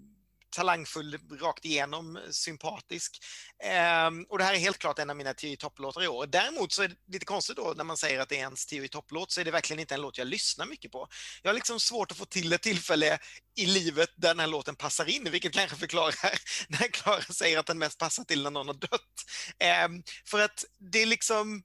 [0.52, 3.24] talangfull rakt igenom, sympatisk.
[3.64, 6.26] Ehm, och det här är helt klart en av mina tio topplåtar i år.
[6.26, 8.88] Däremot så är det lite konstigt då när man säger att det är ens tio
[8.88, 11.08] topplåt så är det verkligen inte en låt jag lyssnar mycket på.
[11.42, 13.18] Jag har liksom svårt att få till ett tillfälle
[13.56, 16.38] i livet där den här låten passar in, vilket kanske förklarar
[16.68, 19.24] när Klara säger att den mest passar till när någon har dött.
[19.58, 21.62] Ehm, för att det är liksom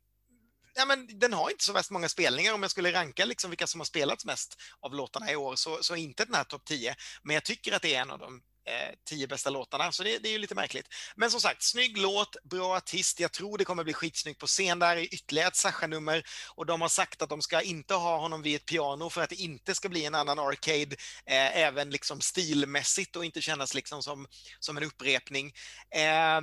[0.79, 2.53] Ja, men den har inte så värst många spelningar.
[2.53, 5.83] Om jag skulle ranka liksom vilka som har spelats mest av låtarna i år så,
[5.83, 6.95] så inte den här topp 10.
[7.23, 10.17] Men jag tycker att det är en av de Eh, tio bästa låtarna, så det,
[10.17, 10.87] det är ju lite märkligt.
[11.15, 13.19] Men som sagt, snygg låt, bra artist.
[13.19, 16.23] Jag tror det kommer bli skitsnyggt på scen där i ytterligare ett Sasha-nummer
[16.55, 19.29] och de har sagt att de ska inte ha honom vid ett piano för att
[19.29, 20.95] det inte ska bli en annan arcade,
[21.25, 24.27] eh, även liksom stilmässigt och inte kännas liksom som,
[24.59, 25.53] som en upprepning.
[25.95, 26.41] Eh,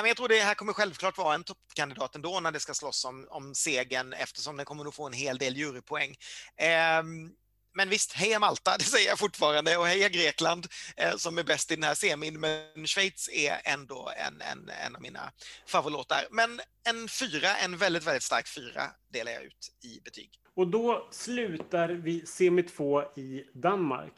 [0.00, 3.04] men jag tror det här kommer självklart vara en toppkandidat ändå när det ska slåss
[3.04, 6.16] om, om segern eftersom den kommer nog få en hel del jurypoäng.
[6.60, 7.02] Eh,
[7.76, 10.66] men visst, heja Malta, det säger jag fortfarande, och heja Grekland
[10.96, 14.96] eh, som är bäst i den här semin, men Schweiz är ändå en, en, en
[14.96, 15.32] av mina
[15.66, 16.26] favoritlåtar.
[16.30, 20.30] Men en fyra, en väldigt, väldigt stark fyra delar jag ut i betyg.
[20.54, 24.12] Och då slutar vi semi 2 i Danmark.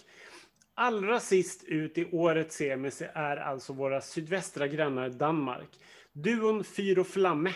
[0.74, 5.68] Allra sist ut i årets semi är alltså våra sydvästra grannar Danmark.
[6.12, 7.54] Duon Fyr och Flamme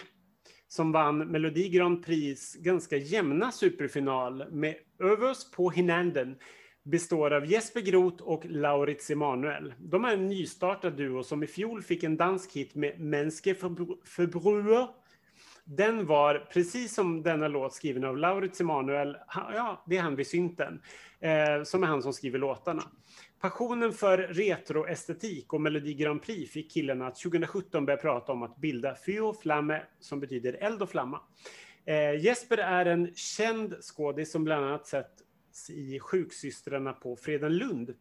[0.73, 6.37] som vann Melodi Grand Prix ganska jämna superfinal med Övers på Hinanden
[6.83, 9.75] består av Jesper Groth och Lauritz Emanuel.
[9.79, 13.55] De är en nystartad duo som i fjol fick en dansk hit med Menske
[14.05, 14.89] Förbruer.
[15.65, 19.17] Den var, precis som denna låt, skriven av Lauritz Emanuel.
[19.35, 20.83] Ja, det är han vid synten,
[21.21, 22.83] eh, som är han som skriver låtarna.
[23.43, 28.57] Passionen för retroestetik och Melodi Grand Prix fick killarna att 2017 börja prata om att
[28.57, 31.21] bilda Fyr Flamme, som betyder eld och flamma.
[31.85, 35.13] Eh, Jesper är en känd skådis som bland annat sett
[35.69, 37.95] i Sjuksystrarna på Fredenlund.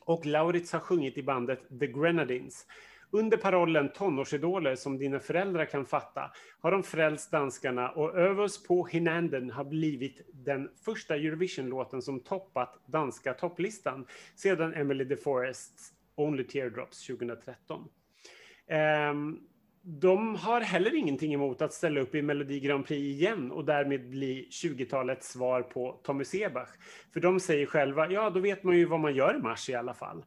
[0.00, 2.66] Och Lauritz har sjungit i bandet The Grenadines.
[3.10, 6.30] Under parollen tonårsidoler som dina föräldrar kan fatta
[6.60, 12.80] har de frälst danskarna och Övers på Hinanden har blivit den första Eurovision-låten som toppat
[12.86, 17.80] danska topplistan sedan Emily de Forests Only Teardrops 2013.
[17.80, 17.86] Um,
[18.66, 19.40] ehm,
[19.82, 24.10] de har heller ingenting emot att ställa upp i Melodi Grand Prix igen och därmed
[24.10, 26.68] bli 20-talets svar på Tommy Sebach.
[27.12, 29.74] För de säger själva, ja då vet man ju vad man gör i mars i
[29.74, 30.24] alla fall.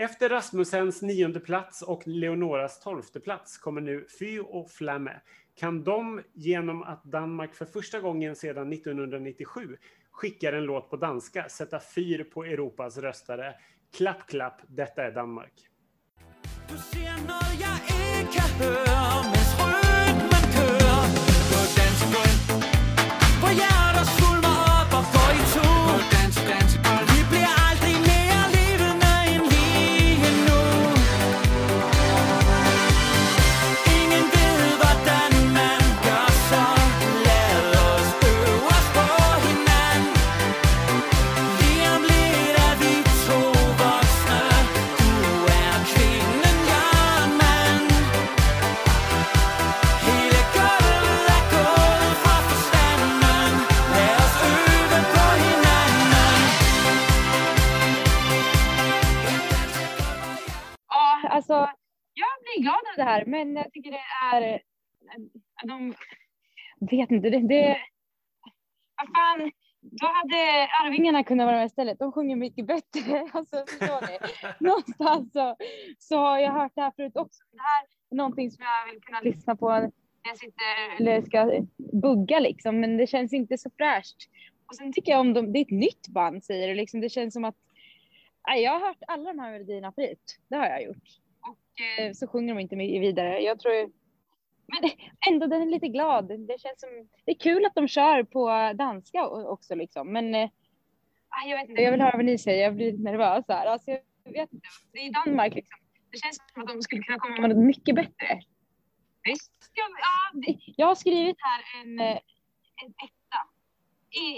[0.00, 5.20] Efter Rasmussens nionde plats och Leonoras tolfte plats kommer nu Fy och Flamme.
[5.54, 9.76] Kan de genom att Danmark för första gången sedan 1997
[10.10, 13.54] skickar en låt på danska sätta fyr på Europas röstare?
[13.96, 15.52] Klapp, klapp, detta är Danmark.
[61.54, 61.78] Alltså
[62.14, 64.62] jag blir glad av det här, men jag tycker det är...
[65.66, 65.94] De
[66.80, 67.48] vet inte, det...
[67.48, 67.78] det
[68.96, 71.98] vad fan, då hade Arvingarna kunnat vara med istället.
[71.98, 73.28] De sjunger mycket bättre.
[73.32, 74.18] Alltså, förstår ni?
[74.68, 75.56] Någonstans så,
[75.98, 77.42] så har jag hört det här förut också.
[77.52, 79.90] Det här är någonting som jag vill kunna lyssna på när
[80.22, 84.16] jag sitter eller ska bugga liksom, men det känns inte så fräscht.
[84.66, 87.08] Och sen tycker jag om dem, det är ett nytt band säger du, liksom, det
[87.08, 87.56] känns som att
[88.48, 90.38] Nej, jag har hört alla de här melodierna förut.
[90.48, 91.08] Det har jag gjort.
[91.80, 93.40] Eh, så sjunger de inte mycket vidare.
[93.40, 93.90] Jag tror...
[94.66, 94.90] Men
[95.30, 96.28] ändå, den är lite glad.
[96.28, 97.08] Det känns som...
[97.24, 100.12] Det är kul att de kör på danska också liksom.
[100.12, 100.50] Men eh,
[101.28, 102.64] ah, jag vet inte, jag vill höra vad ni säger.
[102.64, 103.66] Jag blir lite nervös här.
[103.66, 103.90] Alltså,
[104.24, 104.66] jag vet inte.
[104.92, 105.78] Det är Danmark liksom.
[106.12, 108.40] Det känns som att de skulle kunna komma med något mycket bättre.
[109.24, 109.52] Visst?
[109.74, 112.18] Ja, det- jag har skrivit här en, eh,
[112.82, 113.40] en etta.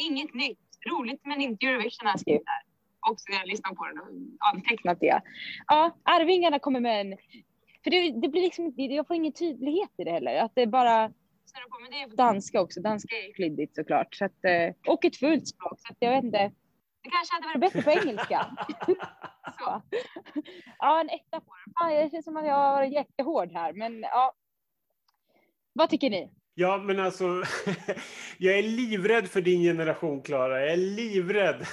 [0.00, 0.58] Inget nytt.
[0.90, 2.69] Roligt men inte Eurovision har jag skrivit här
[3.10, 5.22] också när jag lyssnar på den och antecknat det.
[5.66, 7.16] Ja, Arvingarna kommer med en
[7.84, 10.36] För det, det blir liksom, jag får ingen tydlighet i det heller.
[10.36, 11.12] Att det bara.
[11.82, 12.80] Men det är danska också.
[12.80, 14.14] Danska är klyddigt såklart.
[14.14, 15.80] Så att, eh, och ett fult språk.
[15.80, 16.52] Så att jag vet inte.
[17.02, 18.56] Det kanske hade varit bättre på engelska.
[19.58, 19.82] så.
[20.78, 21.74] Ja, en etta på den.
[21.78, 23.72] Fan, det känns som att jag har varit jättehård här.
[23.72, 24.32] Men ja.
[25.72, 26.30] Vad tycker ni?
[26.54, 27.24] Ja, men alltså,
[28.38, 30.60] jag är livrädd för din generation, Klara.
[30.60, 31.66] Jag är livrädd.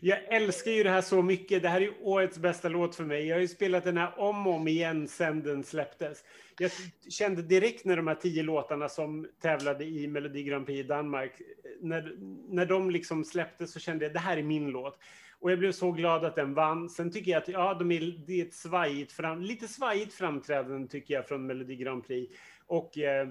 [0.00, 1.62] Jag älskar ju det här så mycket.
[1.62, 3.26] Det här är ju årets bästa låt för mig.
[3.26, 6.24] Jag har ju spelat den här om och om igen sedan den släpptes.
[6.58, 6.70] Jag
[7.08, 11.32] kände direkt när de här tio låtarna som tävlade i Melodi Grand Prix i Danmark,
[11.80, 12.16] när,
[12.48, 14.98] när de liksom släpptes så kände jag det här är min låt.
[15.40, 16.88] Och jag blev så glad att den vann.
[16.88, 20.88] Sen tycker jag att ja, de är, det är ett svajigt fram, lite svajigt framträdande
[20.88, 22.34] tycker jag från Melodi Grand Prix.
[22.66, 23.28] Och eh,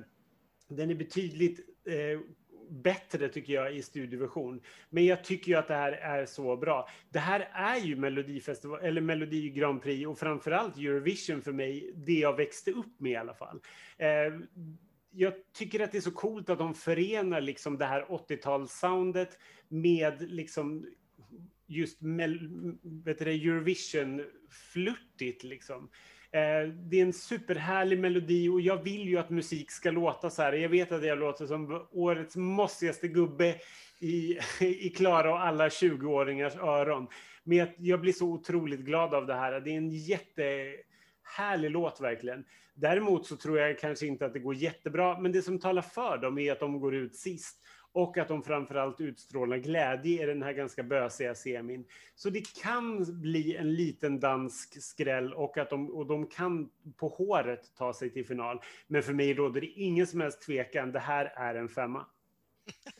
[0.67, 2.19] den är betydligt eh,
[2.69, 4.61] bättre tycker jag i studioversion.
[4.89, 6.89] Men jag tycker ju att det här är så bra.
[7.09, 12.19] Det här är ju Melodifestival, eller Melodi Grand Prix och framförallt Eurovision för mig, det
[12.19, 13.59] jag växte upp med i alla fall.
[13.97, 14.07] Eh,
[15.11, 19.37] jag tycker att det är så coolt att de förenar liksom det här 80-talssoundet
[19.67, 20.85] med liksom
[21.67, 22.39] just mel,
[23.05, 25.89] Eurovision-flörtigt liksom.
[26.31, 30.41] Eh, det är en superhärlig melodi och jag vill ju att musik ska låta så
[30.41, 30.53] här.
[30.53, 33.55] Jag vet att jag låter som årets mossigaste gubbe
[33.99, 37.07] i, i Klara och alla 20-åringars öron.
[37.43, 39.59] Men jag, jag blir så otroligt glad av det här.
[39.59, 42.45] Det är en jättehärlig låt verkligen.
[42.73, 46.17] Däremot så tror jag kanske inte att det går jättebra, men det som talar för
[46.17, 47.57] dem är att de går ut sist
[47.91, 51.85] och att de framförallt utstrålar glädje i den här ganska bösiga semin.
[52.15, 57.07] Så det kan bli en liten dansk skräll och att de, och de kan på
[57.07, 58.61] håret ta sig till final.
[58.87, 60.91] Men för mig råder det ingen som helst tvekan.
[60.91, 62.05] Det här är en femma.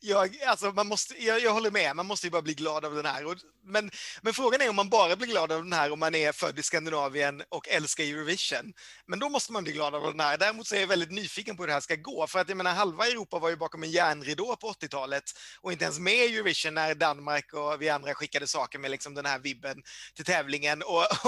[0.00, 2.94] Jag, alltså man måste, jag, jag håller med, man måste ju bara bli glad av
[2.94, 3.26] den här.
[3.26, 3.90] Och, men,
[4.22, 6.58] men frågan är om man bara blir glad av den här om man är född
[6.58, 8.72] i Skandinavien och älskar Eurovision.
[9.06, 10.38] Men då måste man bli glad av den här.
[10.38, 12.26] Däremot så är jag väldigt nyfiken på hur det här ska gå.
[12.26, 15.24] För att jag menar, halva Europa var ju bakom en järnridå på 80-talet
[15.60, 19.14] och inte ens med i Eurovision när Danmark och vi andra skickade saker med liksom
[19.14, 19.82] den här vibben
[20.14, 20.82] till tävlingen.
[20.82, 21.02] Och,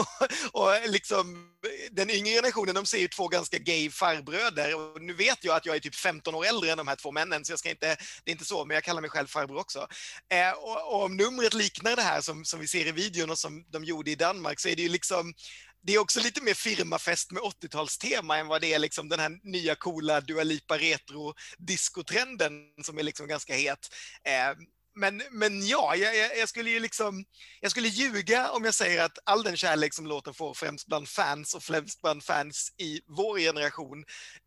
[0.53, 1.55] och, och liksom,
[1.91, 4.75] den yngre generationen, de ser ju två ganska gay farbröder.
[4.75, 7.13] Och nu vet jag att jag är typ 15 år äldre än de här två
[7.13, 7.97] männen, så jag ska inte,
[8.29, 9.89] det är inte så, men jag kallar mig själv farbror också.
[10.31, 13.39] Eh, och, och om numret liknar det här som, som vi ser i videon och
[13.39, 15.35] som de gjorde i Danmark, så är det ju liksom
[15.83, 19.39] det är också lite mer firmafest med 80-talstema än vad det är liksom den här
[19.43, 22.53] nya coola Dua Lipa retro diskotrenden
[22.83, 23.95] som är liksom ganska het.
[24.25, 24.57] Eh,
[24.99, 27.25] men, men ja, jag, jag, skulle ju liksom,
[27.61, 31.09] jag skulle ljuga om jag säger att all den kärlek som låten får främst bland
[31.09, 34.05] fans och främst bland fans i vår generation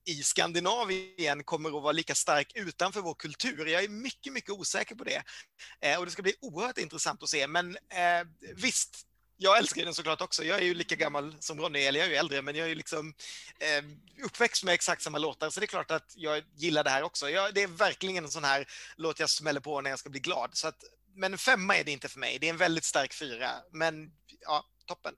[0.09, 3.65] i Skandinavien kommer att vara lika stark utanför vår kultur.
[3.65, 5.23] Jag är mycket, mycket osäker på det.
[5.81, 7.47] Eh, och det ska bli oerhört intressant att se.
[7.47, 9.07] Men eh, visst,
[9.41, 10.43] jag älskar den såklart också.
[10.43, 12.69] Jag är ju lika gammal som Ronny, eller jag är ju äldre, men jag är
[12.69, 13.13] ju liksom
[13.59, 13.85] eh,
[14.25, 17.29] uppväxt med exakt samma låtar, så det är klart att jag gillar det här också.
[17.29, 20.19] Jag, det är verkligen en sån här låt jag smäller på när jag ska bli
[20.19, 20.49] glad.
[20.53, 20.83] Så att,
[21.15, 22.37] men femma är det inte för mig.
[22.41, 24.11] Det är en väldigt stark fyra, men
[24.41, 25.13] ja, toppen.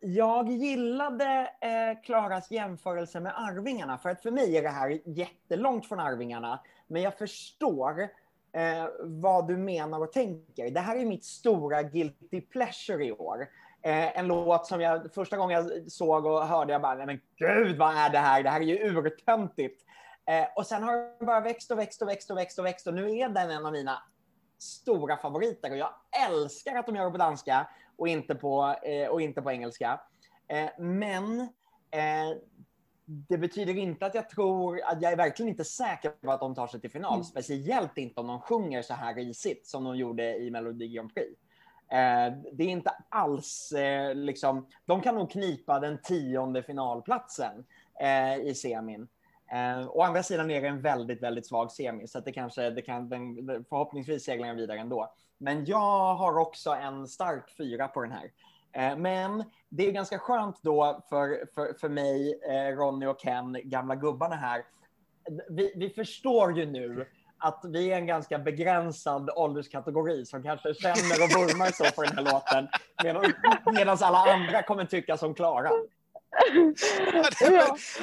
[0.00, 5.88] Jag gillade eh, Klaras jämförelse med Arvingarna, för att för mig är det här jättelångt
[5.88, 6.60] från Arvingarna.
[6.86, 8.08] Men jag förstår
[8.52, 10.70] eh, vad du menar och tänker.
[10.70, 13.48] Det här är mitt stora guilty pleasure i år.
[13.82, 17.20] Eh, en låt som jag första gången jag såg och hörde, jag bara, nej men
[17.36, 18.42] gud vad är det här?
[18.42, 19.84] Det här är ju urtöntigt.
[20.26, 22.86] Eh, och sen har den bara växt och växt och växt och växt och växt
[22.86, 24.02] och nu är den en av mina
[24.58, 25.90] stora favoriter och jag
[26.28, 30.00] älskar att de gör det på danska och inte på, eh, och inte på engelska.
[30.48, 31.40] Eh, men
[31.90, 32.36] eh,
[33.10, 36.54] det betyder inte att jag tror, att jag är verkligen inte säker på att de
[36.54, 37.24] tar sig till final.
[37.24, 41.30] Speciellt inte om de sjunger så här risigt som de gjorde i Melodi Grand Prix.
[41.92, 47.64] Eh, det är inte alls eh, liksom, de kan nog knipa den tionde finalplatsen
[48.00, 49.08] eh, i semin.
[49.52, 52.70] Eh, å andra sidan är det en väldigt, väldigt svag semi, så att det kanske,
[52.70, 55.12] det kan, den, förhoppningsvis seglar den vidare ändå.
[55.38, 58.30] Men jag har också en stark fyra på den här.
[58.72, 63.56] Eh, men det är ganska skönt då för, för, för mig, eh, Ronny och Ken,
[63.64, 64.64] gamla gubbarna här.
[65.48, 67.06] Vi, vi förstår ju nu
[67.38, 72.16] att vi är en ganska begränsad ålderskategori som kanske känner och vurmar så för den
[72.16, 72.68] här låten.
[73.04, 73.32] Medan,
[73.72, 75.70] medan alla andra kommer tycka som Klara.
[75.70, 75.84] Ja.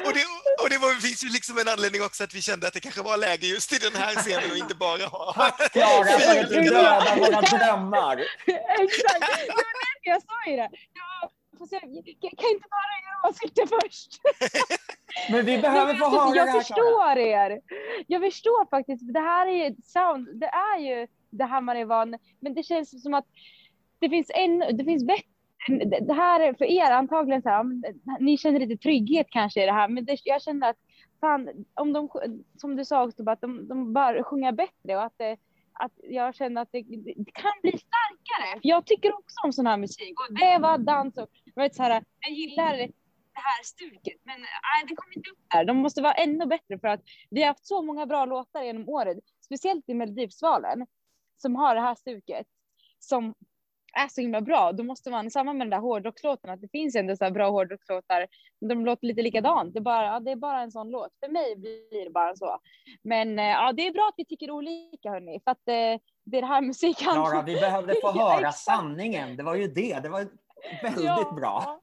[0.06, 0.26] och det,
[0.64, 3.02] och det var, finns ju liksom en anledning också att vi kände att det kanske
[3.02, 5.34] var läge just i den här scenen och inte bara ha...
[5.34, 8.18] Tack Klara för att du dödar våra drömmar.
[8.80, 9.26] Exakt!
[10.08, 10.70] Det jag sa ju det.
[12.22, 14.12] Jag, kan inte bara göra åsikter först.
[15.32, 16.62] Men vi behöver få höra det jag här Klara.
[16.64, 17.62] förstår er.
[18.08, 19.14] Jag förstår faktiskt.
[19.14, 20.28] Det här är ju sound.
[20.40, 23.26] Det är ju det här man är van Men det känns som att
[24.00, 25.28] det finns, en, det finns bättre
[25.68, 27.64] det det här är för er antagligen så här,
[28.20, 30.78] ni känner lite trygghet kanske i det här, men det, jag känner att
[31.20, 32.10] fan, om de,
[32.58, 35.38] som du sa också, att de, de bara sjunger bättre och att, det,
[35.80, 38.62] att jag känner att det, det kan bli starkare.
[38.62, 41.76] För jag tycker också om sån här musik och det var dans och jag vet,
[41.76, 45.66] så här, jag gillar det här stuket, men nej, det kommer inte upp där.
[45.66, 48.90] De måste vara ännu bättre för att vi har haft så många bra låtar genom
[48.90, 50.88] året, speciellt i Melodifestivalen,
[51.38, 52.48] som har det här stuket
[53.00, 53.34] som
[53.98, 54.72] är så himla bra.
[54.72, 57.50] Då måste man, samma med den där hårdrockslåten, att det finns ändå så här bra
[57.50, 58.28] hårdrockslåtar,
[58.62, 59.74] men de låter lite likadant.
[59.74, 61.12] Det är, bara, ja, det är bara en sån låt.
[61.20, 62.60] För mig blir det bara så.
[63.04, 66.38] Men eh, ja, det är bra att vi tycker olika, hörni, för att eh, det
[66.38, 69.38] är det här musik handlar Klara, vi behövde få höra sanningen.
[69.38, 70.00] Det var ju det.
[70.04, 70.28] Det var
[70.84, 71.34] väldigt Ja.
[71.36, 71.82] bra.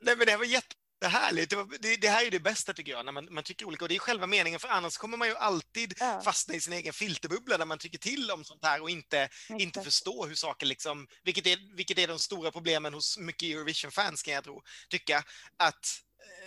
[0.00, 0.85] Nej, men det var jättehärligt.
[1.00, 3.84] Det, var, det, det här är det bästa tycker jag, när man, man tycker olika.
[3.84, 6.20] Och det är själva meningen, för annars kommer man ju alltid Ja.
[6.24, 9.82] fastna i sin egen filterbubbla där man tycker till om sånt här och inte, inte
[9.82, 14.34] förstå hur saker liksom, vilket är, vilket är de stora problemen hos mycket Eurovision-fans kan
[14.34, 15.24] jag tro, tycka,
[15.56, 16.00] att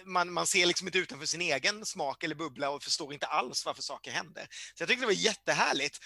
[0.06, 3.66] man, man ser liksom inte utanför sin egen smak eller bubbla och förstår inte alls
[3.66, 4.48] varför saker händer.
[4.76, 5.98] Så jag tyckte det var jättehärligt.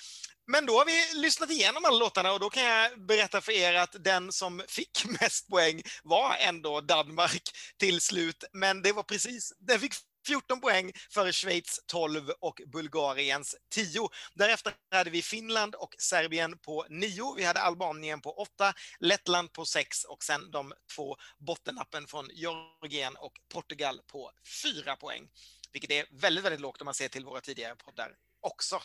[0.47, 3.73] Men då har vi lyssnat igenom alla låtarna och då kan jag berätta för er
[3.73, 7.43] att den som fick mest poäng var ändå Danmark
[7.77, 8.43] till slut.
[8.53, 9.93] Men det var precis, den fick
[10.27, 14.09] 14 poäng före Schweiz 12 och Bulgariens 10.
[14.33, 17.33] Därefter hade vi Finland och Serbien på 9.
[17.37, 23.15] Vi hade Albanien på 8, Lettland på 6 och sen de två bottennappen från Georgien
[23.15, 24.31] och Portugal på
[24.63, 25.29] 4 poäng.
[25.71, 28.81] Vilket är väldigt, väldigt lågt om man ser till våra tidigare poddar också.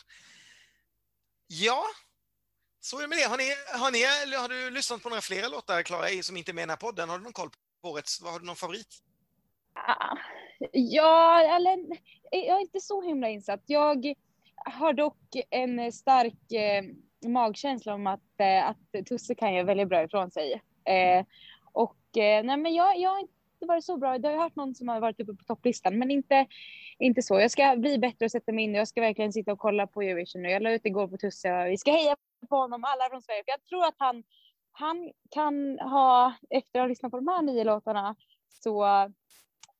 [1.47, 1.85] Ja,
[2.81, 3.23] så är det med det.
[3.23, 6.53] Har, ni, har, ni, har du lyssnat på några flera låtar, Klara, som inte är
[6.53, 7.09] med i den här podden?
[7.09, 7.49] Har du någon koll
[7.81, 8.21] på årets?
[8.21, 9.03] Har du någon favorit?
[9.73, 10.17] Ah,
[10.71, 11.79] Ja, eller
[12.31, 13.63] jag är inte så himla insatt.
[13.65, 14.13] Jag
[14.55, 16.83] har dock en stark eh,
[17.29, 20.61] magkänsla om att, eh, att Tusse kan göra väldigt bra ifrån sig.
[20.85, 21.25] Eh,
[21.71, 24.17] och eh, nej, men jag, jag har inte varit så bra.
[24.17, 26.45] Jag har hört någon som har varit uppe på topplistan, men inte,
[26.99, 27.39] inte så.
[27.39, 29.87] Jag ska bli bättre och sätta mig in och jag ska verkligen sitta och kolla
[29.87, 30.49] på Eurovision nu.
[30.49, 32.15] Jag la ut igår på Tusse och vi ska heja
[32.49, 33.43] på honom, alla från Sverige.
[33.43, 34.23] För jag tror att han,
[34.71, 38.15] han kan ha, efter att ha lyssnat på de här nio låtarna,
[38.63, 38.83] så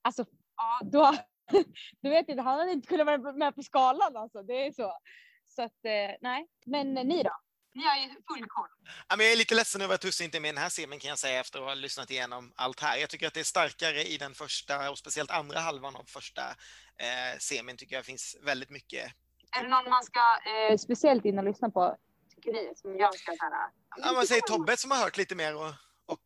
[0.01, 0.25] alltså,
[0.59, 1.17] ja, då,
[2.01, 4.43] du vet inte, han hade inte kunnat vara med på skalan alltså.
[4.43, 4.97] Det är så.
[5.47, 6.47] Så att, eh, nej.
[6.65, 7.31] Men ni då?
[7.73, 8.67] Ni har ju full koll.
[9.09, 11.09] Jag är lite ledsen över att Tusse inte är med i den här semin kan
[11.09, 12.97] jag säga efter att ha lyssnat igenom allt här.
[12.97, 16.41] Jag tycker att det är starkare i den första och speciellt andra halvan av första
[16.97, 19.11] eh, semin tycker jag finns väldigt mycket.
[19.57, 21.97] Är det någon man ska eh, speciellt in och lyssna på,
[22.35, 25.55] tycker ni, som jag ska här, Ja, man säger Tobbe som har hört lite mer
[25.55, 25.73] och,
[26.05, 26.23] och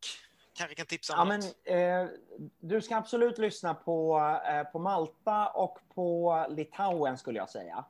[0.54, 1.56] kanske kan tipsa om Ja, men, något.
[1.64, 2.18] eh,
[2.60, 7.84] du ska absolut lyssna på, eh, på Malta och på Litauen skulle jag säga.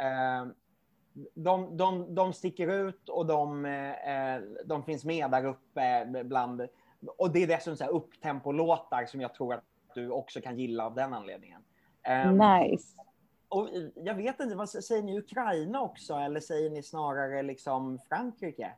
[0.00, 0.46] Eh,
[1.34, 6.68] de, de, de sticker ut och de, eh, de finns med där uppe bland...
[7.18, 10.86] Och det är dessutom så här upptempo-låtar som jag tror att du också kan gilla
[10.86, 11.62] av den anledningen.
[12.02, 12.96] Eh, Nice.
[13.48, 18.72] och jag vet inte, vad säger ni Ukraina också eller säger ni snarare liksom Frankrike?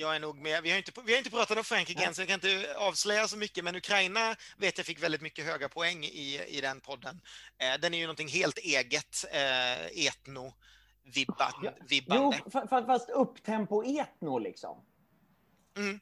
[0.00, 0.62] Jag är nog med.
[0.62, 3.28] Vi har inte, vi har inte pratat om Frankrike än, så jag kan inte avslöja
[3.28, 7.20] så mycket, men Ukraina vet jag fick väldigt mycket höga poäng i, i den podden.
[7.58, 10.52] Eh, den är ju någonting helt eget, eh, etno
[11.14, 12.36] vibban, Jo, vibbande.
[12.46, 14.84] fa- fast upptempo-etno liksom.
[15.76, 16.00] Mm.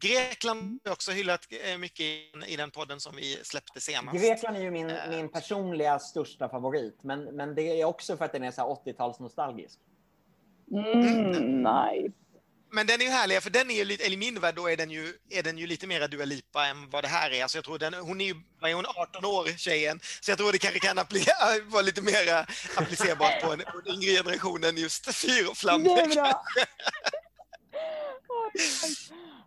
[0.00, 2.06] Grekland har också hyllat eh, mycket
[2.46, 4.18] i, den podden som vi släppte senast.
[4.18, 5.10] Grekland är ju min, Eh.
[5.10, 8.92] min personliga största favorit, men, men det är också för att den är så här
[8.92, 9.78] 80-tals nostalgisk.
[10.72, 12.12] Mm, nice.
[12.74, 14.70] Men den är ju härlig, för den är ju lite, eller i min värld då
[14.70, 17.42] är den ju, är den ju lite mera Dua Lipa än vad det här är.
[17.42, 20.38] Alltså jag tror den, hon är ju, vad är hon, 18 år tjejen, så jag
[20.38, 20.96] tror det kanske kan
[21.70, 22.46] vara lite mera
[22.76, 26.44] applicerbart på en, på en yngre generation än just fyr och Det är bra.
[28.28, 28.60] Oj.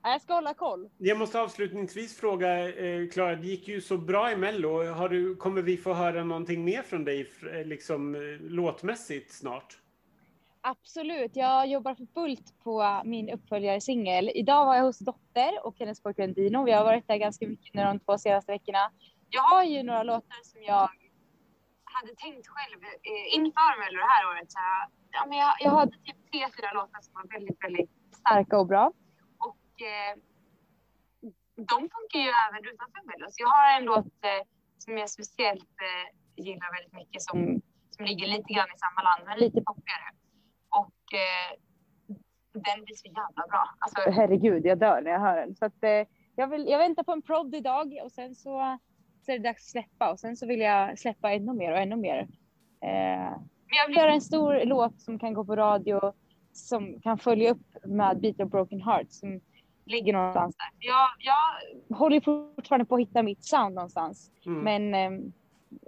[0.04, 0.90] Nej, Jag ska hålla koll.
[0.98, 4.84] Jag måste avslutningsvis fråga, eh, Klara, det gick ju så bra i Mello.
[4.92, 9.78] Har du, kommer vi få höra någonting mer från dig, eh, liksom eh, låtmässigt snart?
[10.70, 14.32] Absolut, jag jobbar för fullt på min uppföljarsingel.
[14.36, 16.64] Idag var jag hos Dotter och hennes pojkvän Dino.
[16.64, 18.92] Vi har varit där ganska mycket nu de två senaste veckorna.
[19.30, 20.90] Jag har ju några låtar som jag
[21.84, 24.52] hade tänkt själv eh, inför Mello det här året.
[24.52, 27.92] Så jag, ja, men jag, jag hade typ tre, fyra låtar som var väldigt, väldigt
[28.22, 28.86] starka och bra.
[29.50, 30.14] Och eh,
[31.72, 33.26] de funkar ju även utanför Mello.
[33.30, 34.42] Så jag har en låt eh,
[34.78, 36.06] som jag speciellt eh,
[36.46, 37.62] gillar väldigt mycket som,
[37.96, 40.08] som ligger lite grann i samma land, men lite poppigare.
[41.08, 41.58] Och eh,
[42.54, 43.70] den blir så jävla bra.
[43.80, 45.56] Alltså herregud, jag dör när jag hör den.
[45.56, 48.78] Så att, eh, jag, vill, jag väntar på en prod idag och sen så,
[49.26, 51.78] så är det dags att släppa och sen så vill jag släppa ännu mer och
[51.78, 52.20] ännu mer.
[52.82, 53.32] Eh,
[53.70, 56.14] men jag vill göra en stor låt som kan gå på radio
[56.54, 59.42] som kan följa upp med Beat of Broken Heart som
[59.86, 60.88] ligger någonstans där.
[60.88, 64.32] Jag, jag håller fortfarande på att hitta mitt sound någonstans.
[64.46, 64.60] Mm.
[64.60, 65.34] Men ehm,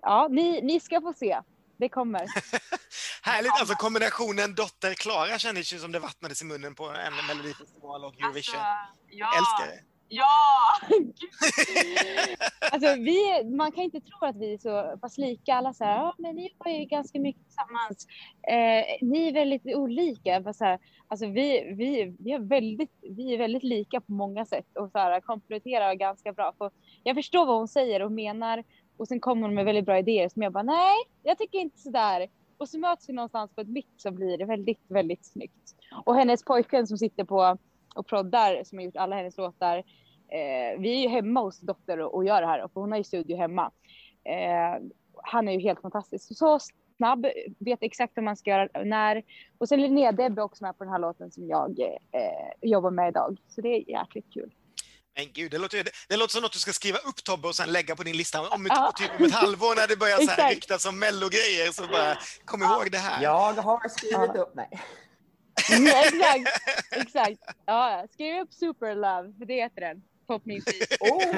[0.01, 1.39] ja, ni, ni ska få se.
[1.79, 2.21] Det kommer.
[3.21, 8.21] Härligt, alltså kombinationen dotter-Klara kändes ju som det vattnades i munnen på en Melodifestival och
[8.21, 8.61] Eurovision.
[9.09, 9.27] ja.
[9.37, 9.83] Älskar det.
[10.11, 10.25] Ja!
[12.71, 15.55] alltså, vi, man kan inte tro att vi är så pass lika.
[15.55, 18.07] Alla så här, men ni har ju ganska mycket tillsammans.
[18.47, 20.43] Eh, ni är väldigt olika.
[20.43, 24.45] Fast Så här, alltså, vi, vi, vi, är väldigt, vi är väldigt lika på många
[24.45, 26.53] sätt och så här, kompletterar ganska bra.
[26.57, 26.71] För
[27.03, 28.63] jag förstår vad hon säger och menar
[28.99, 31.79] och sen kommer hon med väldigt bra idéer som jag bara, nej, jag tycker inte
[31.79, 32.27] sådär.
[32.57, 35.75] Och så möts vi någonstans på ett mitt som blir väldigt, väldigt snyggt.
[36.05, 37.57] Och hennes pojkvän som sitter på
[37.95, 39.77] och proddar som har gjort alla hennes låtar.
[40.27, 42.97] Eh, vi är ju hemma hos dotter och, och gör det här och hon har
[42.97, 43.71] ju studio hemma.
[44.23, 44.83] Eh,
[45.23, 46.37] han är ju helt fantastisk.
[46.37, 46.59] Så
[46.97, 47.25] snabb,
[47.59, 49.23] vet exakt vad man ska göra när.
[49.57, 51.79] Och sen Linnea Debbe också med på den här låten som jag
[52.11, 53.37] eh, jobbar med idag.
[53.47, 54.53] Så det är jäkligt kul.
[55.19, 57.71] Men gud, det låter, det låter som något du ska skriva upp Tobbe och sen
[57.71, 58.93] lägga på din lista om ett, Ja.
[58.97, 61.71] typ om ett halvår när det börjar så här ryktas om mellogrejer.
[61.71, 63.23] Så bara, kom ihåg det här.
[63.23, 64.41] Jag har skrivit Ja.
[64.41, 64.69] upp, nej.
[65.71, 66.61] Mm, exakt,
[66.91, 67.39] exakt.
[67.65, 70.87] Ja, skriv upp Superlove, för det heter den förhoppningsvis.
[70.99, 71.35] Oh.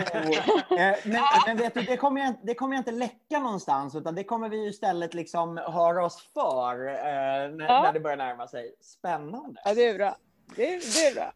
[0.80, 4.16] Eh, men, men vet du, det kommer, jag, det kommer jag inte läcka någonstans, utan
[4.16, 6.94] det kommer vi istället liksom höra oss för eh,
[7.56, 7.82] när, Ja.
[7.84, 8.76] när det börjar närma sig.
[8.82, 9.62] Spännande.
[9.66, 10.16] Ja, det är bra.
[10.56, 11.34] Det, det är bra.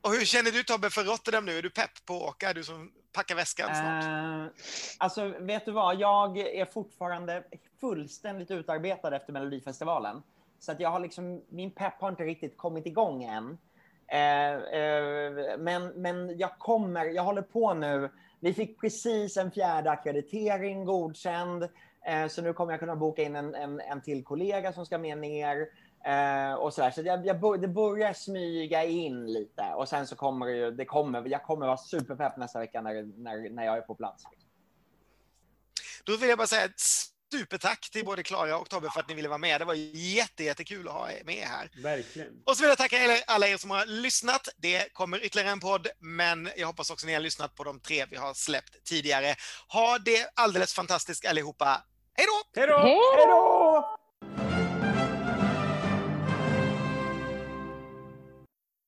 [0.00, 1.58] Och hur känner du Tobbe för Rotterdam nu?
[1.58, 2.50] Är du pepp på att åka?
[2.50, 4.04] Är du som packar väskan snart?
[4.04, 4.52] Eh,
[4.98, 6.00] alltså, vet du vad?
[6.00, 7.44] Jag är fortfarande
[7.80, 10.22] fullständigt utarbetad efter Melodifestivalen.
[10.58, 13.58] Så att jag har liksom, min pepp har inte riktigt kommit igång än.
[14.12, 18.10] Eh, eh, men, men jag kommer, jag håller på nu.
[18.40, 21.68] Vi fick precis en fjärde akkreditering godkänd.
[22.06, 24.98] Eh, så nu kommer jag kunna boka in en, en, en till kollega som ska
[24.98, 25.68] med ner.
[26.04, 26.90] Eh, och så där.
[26.90, 29.62] så jag, jag, det börjar smyga in lite.
[29.62, 33.22] Och sen så kommer det ju, det kommer, jag kommer vara superpepp nästa vecka när,
[33.22, 34.24] när, när jag är på plats.
[36.04, 36.80] Då vill jag bara säga ett
[37.32, 39.60] supertack till både Klara och Tobbe för att ni ville vara med.
[39.60, 41.70] Det var jätte, jättekul att ha er med här.
[41.82, 42.42] Verkligen.
[42.46, 44.48] Och så vill jag tacka er- alla er som har lyssnat.
[44.56, 48.06] Det kommer ytterligare en podd, men jag hoppas också ni har lyssnat på de tre
[48.10, 49.34] vi har släppt tidigare.
[49.68, 51.82] Ha det alldeles fantastiskt allihopa.
[52.14, 52.60] Hej då!
[52.60, 52.78] Hej då!
[52.78, 53.99] Hej Hej då!